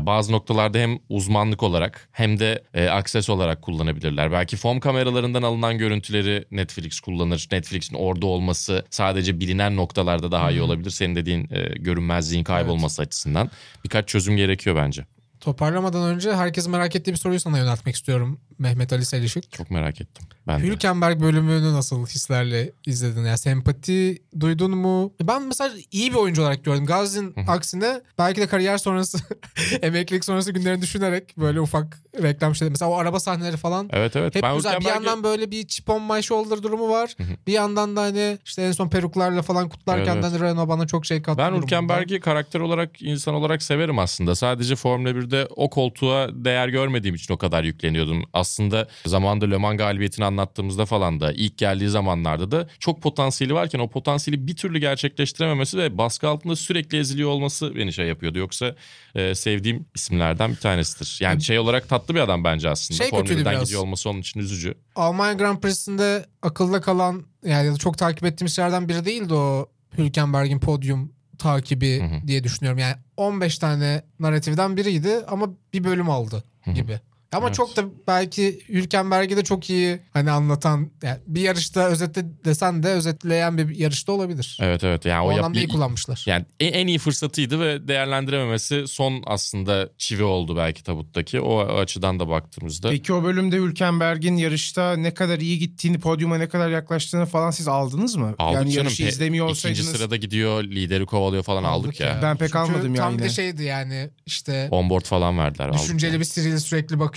[0.00, 4.32] Bazı noktalarda hem uzmanlık olarak hem de e, akses olarak kullanabilirler.
[4.32, 7.48] Belki FOM kameralarından alınan görüntüleri Netflix kullanır.
[7.52, 10.90] Netflix'in orada olması sadece bilinen noktalarda daha iyi olabilir.
[10.90, 13.50] Senin dediğin e, görünmezliğin kaybolması açısından
[13.84, 15.04] birkaç çözüm gerekiyor bence.
[15.50, 18.40] Toparlamadan önce herkesin merak ettiği bir soruyu sana yöneltmek istiyorum.
[18.58, 19.52] Mehmet Ali Selişik.
[19.52, 20.26] Çok merak ettim.
[20.46, 20.66] Ben de.
[20.66, 23.24] Hülkenberg bölümünü nasıl hislerle izledin?
[23.24, 25.12] Yani sempati duydun mu?
[25.22, 26.86] Ben mesela iyi bir oyuncu olarak gördüm.
[26.86, 29.18] Gazi'nin aksine belki de kariyer sonrası,
[29.82, 32.70] emeklilik sonrası günlerini düşünerek böyle ufak reklam şeyleri.
[32.72, 34.34] Mesela o araba sahneleri falan Evet evet.
[34.34, 34.72] hep ben güzel.
[34.72, 37.14] Bir Hülkenberg'e- yandan böyle bir chip on my shoulder durumu var.
[37.46, 40.40] bir yandan da hani işte en son peruklarla falan kutlarken Evet, de evet.
[40.40, 41.38] hani Renault bana çok şey kattı.
[41.38, 41.54] Ben.
[41.54, 44.34] Hülkenberg'i karakter olarak, insan olarak severim aslında.
[44.34, 48.22] Sadece Formula 1'de o koltuğa değer görmediğim için o kadar yükleniyordum.
[48.32, 53.78] Aslında zamanında Le Mans galibiyetini anlattığımızda falan da ilk geldiği zamanlarda da çok potansiyeli varken
[53.78, 58.38] o potansiyeli bir türlü gerçekleştirememesi ve baskı altında sürekli eziliyor olması beni şey yapıyordu.
[58.38, 58.74] Yoksa
[59.14, 61.18] e, sevdiğim isimlerden bir tanesidir.
[61.22, 62.98] Yani şey olarak tatlı bir adam bence aslında.
[62.98, 63.64] Şey Formula kötüydü 1'den biraz.
[63.64, 64.74] gidiyor olması onun için üzücü.
[64.96, 69.68] Almanya Grand Prix'sinde akılda kalan yani çok takip ettiğim şeylerden biri değildi o
[69.98, 72.26] Hülkenberg'in podyum takibi Hı hı.
[72.28, 72.78] diye düşünüyorum.
[72.78, 76.74] Yani 15 tane narratifden biriydi ama bir bölüm aldı Hı hı.
[76.74, 77.00] gibi.
[77.32, 77.56] Ama Evet.
[77.56, 82.88] çok da belki Hülkenberg'i de çok iyi hani anlatan yani bir yarışta özetle desen de
[82.88, 84.58] özetleyen bir yarışta olabilir.
[84.60, 85.04] Evet evet.
[85.04, 86.22] Yani o o, anlamda iyi kullanmışlar.
[86.26, 91.40] Yani en, en iyi fırsatıydı ve değerlendirememesi son aslında çivi oldu belki tabuttaki.
[91.40, 92.90] O, o açıdan da baktığımızda.
[92.90, 97.68] Peki o bölümde Hülkenberg'in yarışta ne kadar iyi gittiğini, podyuma ne kadar yaklaştığını falan siz
[97.68, 98.34] aldınız mı?
[98.38, 98.84] Aldık yani canım.
[98.84, 99.96] yarışı Pe- izlemiyor İkinci olsaydınız.
[99.96, 102.18] sırada gidiyor, lideri kovalıyor falan aldık, ya.
[102.22, 105.68] Ben pek Çünkü almadım ya tam bir şeydi yani işte Onboard falan verdiler.
[105.68, 106.20] aldık Düşünceli yani.
[106.20, 107.15] bir Cyril sürekli bakıyor.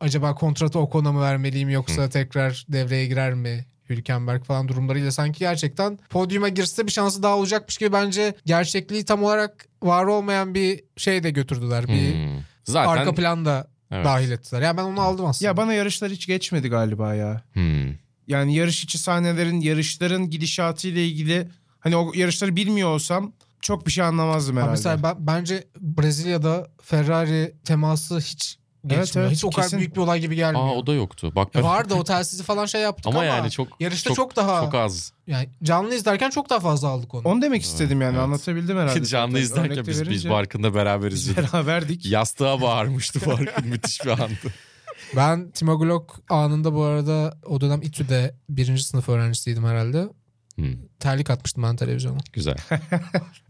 [0.00, 3.66] Acaba kontratı Ocon'a mı vermeliyim yoksa tekrar devreye girer mi?
[3.90, 9.24] Hülkenberg falan durumlarıyla sanki gerçekten podyuma girse bir şansı daha olacakmış gibi bence gerçekliği tam
[9.24, 11.88] olarak var olmayan bir şey de götürdüler.
[11.88, 12.40] Bir Hmm.
[12.64, 14.04] Zaten arka plan da evet.
[14.04, 14.62] dahil ettiler.
[14.62, 15.48] Ya ben onu aldım aslında.
[15.48, 17.42] Ya bana yarışlar hiç geçmedi galiba ya.
[17.52, 17.92] Hmm.
[18.26, 21.48] Yani yarış içi sahnelerin, yarışların gidişatı ile ilgili
[21.80, 24.72] hani o yarışları bilmiyor olsam çok bir şey anlamazdım Ha, herhalde.
[24.76, 28.58] mesela ben, bence Brezilya'da Ferrari teması hiç.
[28.90, 29.78] Evet, evet, hiç o kadar kesin.
[29.78, 30.66] büyük bir olay gibi gelmiyor.
[30.66, 31.32] Aa o da yoktu.
[31.34, 31.68] Bak Ya ben...
[31.68, 35.12] Vardı o telsizi falan şey yaptık ama, ama yani çok yarışta çok, daha çok az.
[35.26, 37.28] yani canlı izlerken çok daha fazla aldık onu.
[37.28, 38.24] Onu demek istedim yani Evet.
[38.24, 39.04] anlatabildim herhalde.
[39.04, 41.52] Canlı izlerken biz, biz verince Barkın'da beraber biz izledik.
[41.52, 42.06] beraberdik.
[42.10, 43.68] Yastığa bağırmıştı Barkın.
[43.68, 44.34] Müthiş bir andı.
[45.16, 50.08] Ben Timo Glock anında bu arada o dönem İTÜ'de birinci sınıf öğrencisiydim herhalde.
[50.54, 50.74] Hmm.
[51.00, 52.18] Terlik atmıştım ben televizyona.
[52.32, 52.56] Güzel.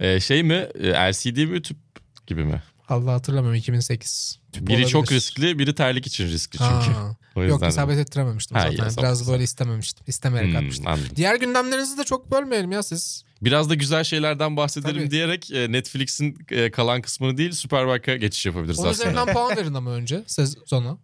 [0.00, 0.68] Ee, şey mi?
[0.80, 1.76] e, LCD mi tüp
[2.26, 2.62] gibi mi?
[2.88, 4.38] Allah hatırlamıyorum 2008.
[4.52, 5.16] Tüp biri çok olabilir.
[5.16, 6.96] riskli, biri terlik için riskli çünkü.
[6.98, 7.16] Ha.
[7.34, 8.88] O yüzden Yok isabet ettirememiştim Ha, zaten.
[8.90, 10.04] iyi, Biraz böyle istememiştim.
[10.08, 10.86] İstemeyerek Hmm, atmıştım.
[10.86, 11.08] anladım.
[11.16, 13.24] Diğer gündemlerinizi de çok bölmeyelim ya siz.
[13.42, 15.10] Biraz da güzel şeylerden bahsedelim Tabii.
[15.10, 19.10] diyerek e, Netflix'in e, kalan kısmını değil Superbike'a geçiş yapabiliriz Onun aslında.
[19.10, 20.98] üzerinden puan verin ama önce sezona.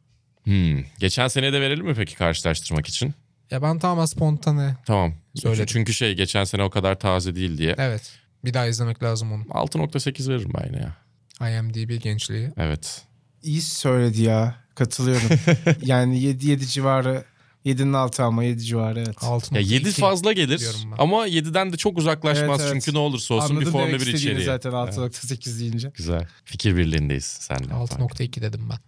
[0.44, 0.82] Hmm.
[0.98, 3.14] Geçen seneye de verelim mi peki karşılaştırmak için?
[3.50, 4.76] Ya ben tamamen spontane.
[4.86, 5.14] Tamam.
[5.36, 5.66] Söyledim.
[5.66, 7.74] Çünkü şey geçen sene o kadar taze değil diye.
[7.78, 8.12] Evet.
[8.44, 9.42] Bir daha izlemek lazım onu.
[9.42, 10.96] 6.8 veririm ben yine ya.
[11.40, 12.50] IMDb gençliği.
[12.56, 13.02] Evet.
[13.42, 14.54] İyi söyledi ya.
[14.74, 15.28] Katılıyorum.
[15.82, 17.24] yani 7 7 civarı
[17.66, 19.16] 7'nin altı ama 7 civarı evet.
[19.16, 19.54] 6.2.
[19.54, 20.66] Ya 7 fazla gelir
[20.98, 22.82] ama 7'den de çok uzaklaşmaz Evet, evet.
[22.84, 24.44] çünkü ne olursa olsun Anladım bir Formula demek 1 istediğini içeriği.
[24.44, 25.92] zaten 6.8 deyince.
[25.94, 26.26] Güzel.
[26.44, 27.72] Fikir birliğindeyiz senle.
[27.72, 28.78] 6.2 dedim ben.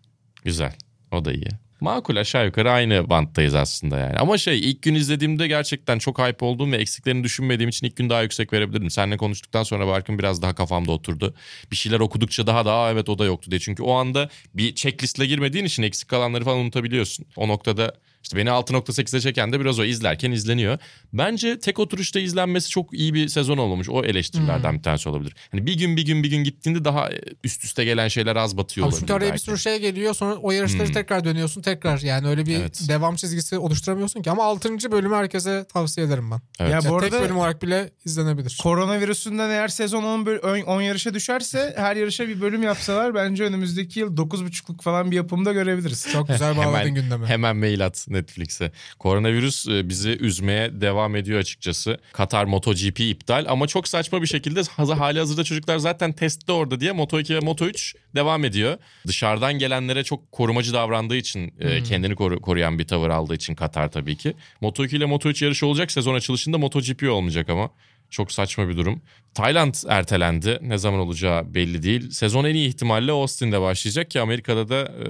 [0.45, 0.75] Güzel.
[1.11, 1.49] O da iyi.
[1.83, 4.17] Makul aşağı yukarı aynı banttayız aslında yani.
[4.17, 8.11] Ama şey ilk gün izlediğimde gerçekten çok hype olduğum ve eksiklerini düşünmediğim için ilk gün
[8.11, 8.91] daha yüksek verebilirdim.
[8.91, 11.35] Seninle konuştuktan sonra Barkın biraz daha kafamda oturdu.
[11.71, 13.61] Bir şeyler okudukça daha da "Aa, evet o da yoktu diye.
[13.61, 17.27] Çünkü o anda bir checklistle girmediğin için eksik kalanları falan unutabiliyorsun.
[17.37, 20.79] O noktada işte beni 6.8'e çeken de biraz o izlerken izleniyor.
[21.13, 23.89] Bence tek oturuşta izlenmesi çok iyi bir sezon olmamış.
[23.91, 25.35] O eleştirilerden bir tanesi olabilir.
[25.51, 27.11] Hani bir gün bir gün bir gün gittiğinde daha
[27.45, 30.35] üst üste gelen şeyler az batıyor Abi olabilir çünkü araya bir sürü şey geliyor sonra
[30.35, 30.95] o yarışları Hmm.
[30.95, 32.81] tekrar dönüyorsun tekrar yani öyle bir Evet.
[32.89, 34.93] devam çizgisi oluşturamıyorsun ki ama 6.
[34.93, 36.41] bölümü herkese tavsiye ederim ben.
[36.61, 36.73] Evet.
[36.73, 38.59] Ya Ya bu tek arada bölüm olarak bile izlenebilir.
[38.63, 44.01] koronavirüsünden eğer sezon 10, böl- 10 yarışa düşerse her yarışa bir bölüm yapsalar bence önümüzdeki
[44.01, 46.07] yıl 9.5'luk falan bir yapımda görebiliriz.
[46.13, 47.27] Çok güzel bağladın Hemen- gündemi.
[47.27, 48.73] Hemen mail at Netflix'e.
[48.99, 51.99] Koronavirüs e, bizi üzmeye devam ediyor açıkçası.
[52.13, 54.63] Katar MotoGP iptal ama çok saçma bir şekilde
[54.95, 58.79] hali hazırda çocuklar zaten testte orada diye Moto2 ve Moto3 devam ediyor.
[59.07, 63.91] Dışarıdan gelenlere çok korumacı davrandığı için e, kendini koru- koruyan bir tavır aldığı için Katar
[63.91, 64.35] tabii ki.
[64.63, 67.71] Moto2 ile Moto3 yarışı olacak sezon açılışında MotoGP olmayacak ama.
[68.13, 69.03] Çok saçma bir durum.
[69.35, 70.59] Tayland ertelendi.
[70.63, 72.11] Ne zaman olacağı belli değil.
[72.11, 75.05] Sezon en iyi ihtimalle Austin'de başlayacak ki Amerika'da da e,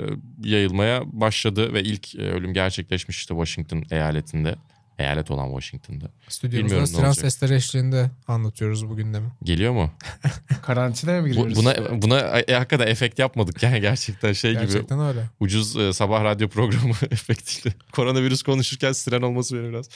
[0.50, 4.54] yayılmaya başladı ve ilk e, ölüm gerçekleşmişti Washington eyaletinde.
[4.98, 6.10] Eyalet olan Washington'da.
[6.28, 9.28] Stüdyomuzda siren sesleri eşliğinde anlatıyoruz bu gündemi.
[9.42, 9.90] Geliyor mu?
[10.62, 11.56] Karantinaya mı Bu- giriyoruz?
[11.56, 15.30] buna buna e, hakikaten efekt yapmadık yani gerçekten şey gibi Gerçekten öyle.
[15.40, 17.74] ucuz e, sabah radyo programı efektiyle.
[17.92, 19.88] Koronavirüs konuşurken siren olması beni biraz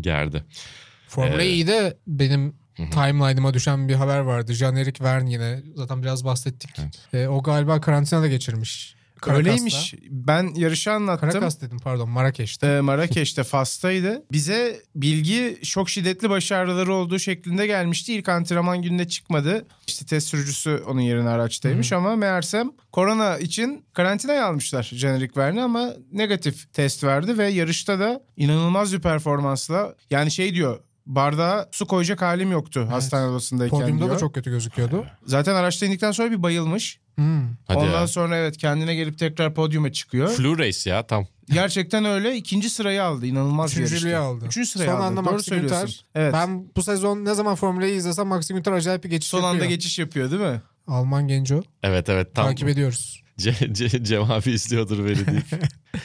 [0.00, 0.44] gerdi.
[1.14, 4.52] Formula Ee, E'de benim timeline'ıma düşen bir haber vardı.
[4.52, 6.70] Jean-Eric Verne yine zaten biraz bahsettik.
[6.78, 6.98] Evet.
[7.12, 8.94] Ee, o galiba karantinada geçirmiş.
[9.26, 9.50] Caracas'ta.
[9.50, 9.94] Öyleymiş.
[10.10, 11.30] Ben yarışı anlattım.
[11.30, 12.66] Caracas dedim pardon Marrakeş'te.
[12.66, 14.22] Ee, Marrakeş'te Fas'taydı.
[14.32, 18.14] Bize bilgi çok şiddetli başarıları olduğu şeklinde gelmişti.
[18.14, 19.66] İlk antrenman gününe çıkmadı.
[19.86, 25.92] İşte test sürücüsü onun yerine araçtaymış ama meğersem korona için karantinaya almışlar Jenerik Verne ama
[26.12, 32.22] negatif test verdi ve yarışta da inanılmaz bir performansla yani şey diyor bardağa su koyacak
[32.22, 34.14] halim yoktu hastane odasındayken Podyumda diyor.
[34.14, 35.06] da çok kötü gözüküyordu.
[35.26, 36.98] Zaten araçta indikten sonra bir bayılmış.
[37.14, 37.42] Hmm.
[37.66, 38.06] Hadi Ondan ya.
[38.06, 40.28] sonra evet kendine gelip tekrar podyuma çıkıyor.
[40.28, 41.26] Flu race ya tam.
[41.50, 42.36] Gerçekten öyle.
[42.36, 43.26] ikinci sırayı aldı.
[43.26, 44.28] İnanılmaz bir Üçüncülüğü yarıştı.
[44.28, 44.46] aldı.
[44.46, 45.04] Üçüncü sırayı Son aldı.
[45.04, 45.80] anda Doğru Max söylüyorsun.
[45.80, 46.04] Günther.
[46.14, 46.34] Evet.
[46.34, 49.54] Ben bu sezon ne zaman Formula'yı izlesem Max Günther acayip bir geçiş Son yapıyor.
[49.54, 50.62] anda geçiş yapıyor değil mi?
[50.86, 51.62] Alman genco.
[51.82, 52.46] Evet evet tam.
[52.46, 53.23] Takip ediyoruz.
[53.38, 55.46] Ce, ce, cevabı izliyordur beni deyip.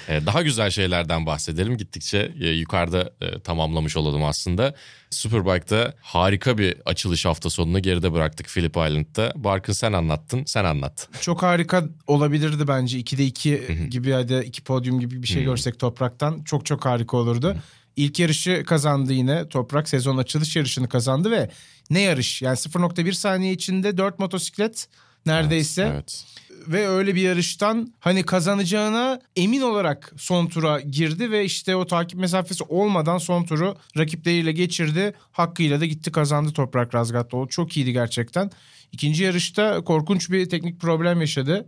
[0.08, 1.78] Ee, Daha güzel şeylerden bahsedelim.
[1.78, 4.76] Gittikçe e, yukarıda e, tamamlamış olalım aslında.
[5.10, 9.34] Superbike'da harika bir açılış hafta sonunu geride bıraktık Phillip Island'da.
[9.36, 11.10] Barkın sen anlattın, sen anlat.
[11.22, 13.00] Çok harika olabilirdi bence.
[13.00, 16.44] 2'de 2 gibi ya da 2 podyum gibi bir şey görsek Toprak'tan.
[16.44, 17.56] Çok çok harika olurdu.
[17.96, 19.50] İlk yarışı kazandı yine.
[19.50, 21.50] Toprak sezon açılış yarışını kazandı ve
[21.90, 22.42] ne yarış?
[22.42, 24.88] Yani 0.1 saniye içinde 4 motosiklet
[25.26, 25.92] neredeyse.
[25.94, 26.26] Evet.
[26.68, 32.20] Ve öyle bir yarıştan hani kazanacağına emin olarak son tura girdi ve işte o takip
[32.20, 35.14] mesafesi olmadan son turu rakipleriyle geçirdi.
[35.32, 37.48] Hakkıyla da gitti kazandı Toprak Razgatlıoğlu.
[37.48, 38.52] Çok iyiydi gerçekten.
[38.92, 41.66] İkinci yarışta korkunç bir teknik problem yaşadı.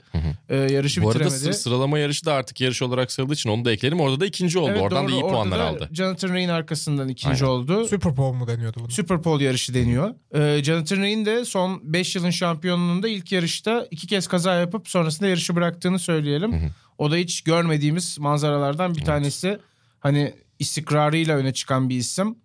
[0.50, 1.44] Ee, yarışı Bu arada bitiremedi.
[1.54, 4.00] sı- sıralama yarışı da artık yarış olarak sayıldığı için onu da eklerim.
[4.00, 4.70] Orada da ikinci oldu.
[4.72, 5.16] Evet, Oradan da doğru.
[5.16, 5.90] iyi Orada puanlar da aldı.
[5.94, 7.56] Jonathan Ray'in arkasından ikinci Aynen.
[7.56, 7.86] oldu.
[7.88, 8.92] Super Bowl mu deniyordu bunu?
[8.92, 10.16] Super Pole yarışı deniyor.
[10.36, 15.28] Ee, Jonathan Ray'in de son 5 yılın şampiyonluğunda ilk yarışta iki kez kaza yapıp sonrasında
[15.30, 16.72] yarışı bıraktığını söyleyelim.
[16.98, 19.60] O da hiç görmediğimiz manzaralardan bir tanesi.
[20.00, 22.36] Hani istikrarıyla öne çıkan bir isim.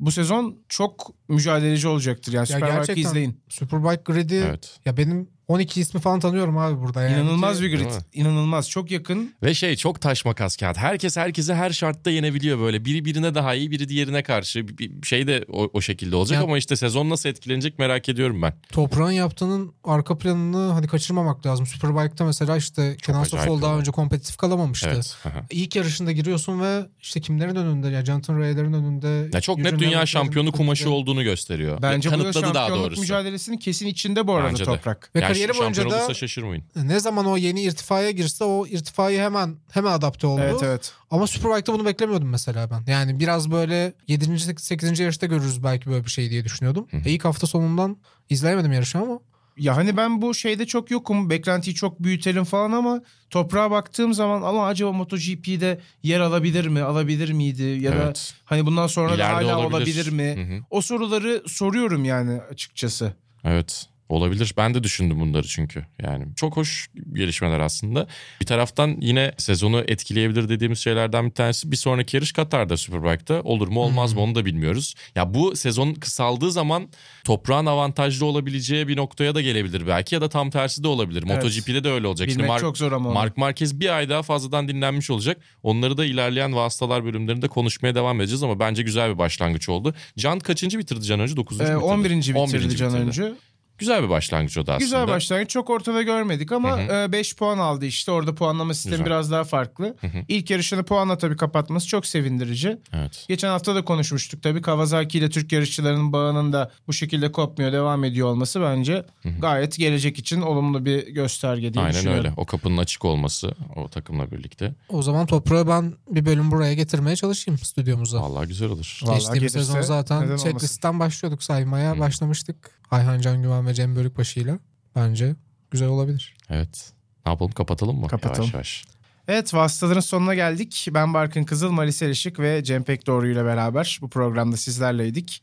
[0.00, 2.32] Bu sezon çok mücadeleci olacaktır.
[2.32, 3.40] Yani Ya Superbike'ı gerçekten izleyin.
[3.48, 4.80] Superbike Grid'i Evet.
[4.84, 7.02] ya benim 12 ismi falan tanıyorum abi burada.
[7.02, 7.90] Yani İnanılmaz bir grid.
[8.12, 8.70] İnanılmaz.
[8.70, 9.34] Çok yakın.
[9.42, 10.76] Ve şey çok taş makas kağıt.
[10.76, 12.84] Herkes herkese her şartta yenebiliyor böyle.
[12.84, 14.68] Biri birine daha iyi, biri diğerine karşı.
[14.68, 18.42] Bir- şey de o, o şekilde olacak Ya- ama işte sezon nasıl etkilenecek merak ediyorum
[18.42, 18.52] ben.
[18.72, 21.66] Toprağın yaptığının arka planını hani kaçırmamak lazım.
[21.66, 24.90] Superbike'da mesela işte Kenan acayip Sofoğlu daha önce kompetitif kalamamıştı.
[24.94, 25.16] Evet.
[25.24, 25.40] Aha.
[25.50, 29.30] İlk yarışında giriyorsun ve işte kimlerin önünde ya Jonathan Ray'lerin önünde.
[29.36, 30.94] Ya çok net dünya şampiyonu kumaşı önünde.
[30.94, 31.78] olduğunu gösteriyor.
[31.82, 33.00] Bence bu da kanıtladı daha şampiyonluk doğrusu.
[33.00, 34.64] mücadelesinin kesin içinde bu arada Bence de.
[34.64, 35.10] Toprak.
[35.14, 36.64] Ve Yani kariyeri boyunca da şaşırmayın.
[36.76, 40.40] ne zaman o yeni irtifaya girse o irtifayı hemen hemen adapte oldu.
[40.44, 40.92] Evet evet.
[41.10, 42.92] Ama Superbike'da bunu beklemiyordum mesela ben.
[42.92, 44.38] Yani biraz böyle 7.
[44.60, 45.00] 8.
[45.00, 46.86] yarışta görürüz belki böyle bir şey diye düşünüyordum.
[47.04, 47.96] E ilk hafta sonundan
[48.30, 49.18] izleyemedim yarışı ama
[49.58, 51.30] Ya hani ben bu şeyde çok yokum.
[51.30, 56.80] Beklentiyi çok büyütelim falan ama toprağa baktığım zaman ama acaba MotoGP'de yer alabilir mi?
[56.82, 57.62] Alabilir miydi?
[57.62, 58.34] Ya da Evet.
[58.44, 59.76] hani bundan sonra da İleride hala olabilir.
[59.76, 60.34] olabilir mi?
[60.36, 60.60] Hı hı.
[60.70, 63.12] O soruları soruyorum yani açıkçası.
[63.44, 63.86] Evet.
[64.08, 64.54] Olabilir.
[64.56, 65.86] Ben de düşündüm bunları çünkü.
[66.02, 68.06] Yani çok hoş gelişmeler aslında.
[68.40, 73.42] Bir taraftan yine sezonu etkileyebilir dediğimiz şeylerden bir tanesi bir sonraki yarış Katar'da Superbike'da.
[73.42, 74.94] Olur mu olmaz mı onu da bilmiyoruz.
[75.14, 76.88] Ya bu sezon kısaldığı zaman
[77.24, 81.24] toprağın avantajlı olabileceği bir noktaya da gelebilir belki ya da tam tersi de olabilir.
[81.26, 81.44] Evet.
[81.44, 82.28] MotoGP'de de öyle olacak.
[82.28, 83.12] Bilmek Mark- çok zor ama.
[83.12, 85.36] Mark Marquez bir ay daha fazladan dinlenmiş olacak.
[85.62, 89.94] Onları da ilerleyen vasıtalar bölümlerinde konuşmaya devam edeceğiz ama bence güzel bir başlangıç oldu.
[90.18, 91.36] Can kaçıncı bitirdi Can önce?
[91.36, 91.60] 9.
[91.60, 91.76] Ee, bitirdi.
[91.76, 92.10] 11.
[92.10, 92.60] bitirdi 11.
[92.60, 92.96] Can bitirdi.
[92.96, 93.32] önce.
[93.78, 94.84] Güzel bir başlangıç o da aslında.
[94.84, 95.50] Güzel başlangıç.
[95.50, 96.78] Çok ortada görmedik ama
[97.12, 98.12] 5 puan aldı işte.
[98.12, 99.06] Orada puanlama sistemi Güzel.
[99.06, 99.96] biraz daha farklı.
[100.28, 102.78] İlk yarışını puanla tabii kapatması çok sevindirici.
[102.92, 103.24] Evet.
[103.28, 104.62] Geçen hafta da konuşmuştuk tabii.
[104.62, 109.04] Kawasaki ile Türk yarışçılarının bağının da bu şekilde kopmuyor, devam ediyor olması bence
[109.40, 112.24] gayet gelecek için olumlu bir gösterge diye Aynen düşünüyorum.
[112.24, 112.34] öyle.
[112.36, 114.74] O kapının açık olması o takımla birlikte.
[114.88, 118.22] o zaman toprağı ben bir bölüm buraya getirmeye çalışayım stüdyomuza.
[118.22, 119.00] Vallahi güzel olur.
[119.02, 122.78] Vallahi Geçtiğimiz gelirse sezon zaten checklistten başlıyorduk saymaya başlamıştık.
[122.90, 124.58] Ayhan Can Güven ve Cem Bölükbaşı ile.
[124.96, 125.36] Bence
[125.70, 126.36] güzel olabilir.
[126.50, 126.92] Evet.
[127.26, 128.08] Ne yapalım kapatalım mı?
[128.08, 128.40] Kapatalım.
[128.40, 128.84] Yavaş yavaş.
[129.28, 130.88] Evet vasıtaların sonuna geldik.
[130.90, 135.42] Ben Barkın Kızıl, Malis Erişik ve Cem Pekdoğru ile beraber bu programda sizlerleydik.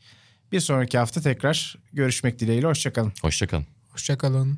[0.51, 2.67] Bir sonraki hafta tekrar görüşmek dileğiyle.
[2.67, 3.13] Hoşçakalın.
[3.21, 3.65] Hoşçakalın.
[3.91, 4.57] Hoşçakalın.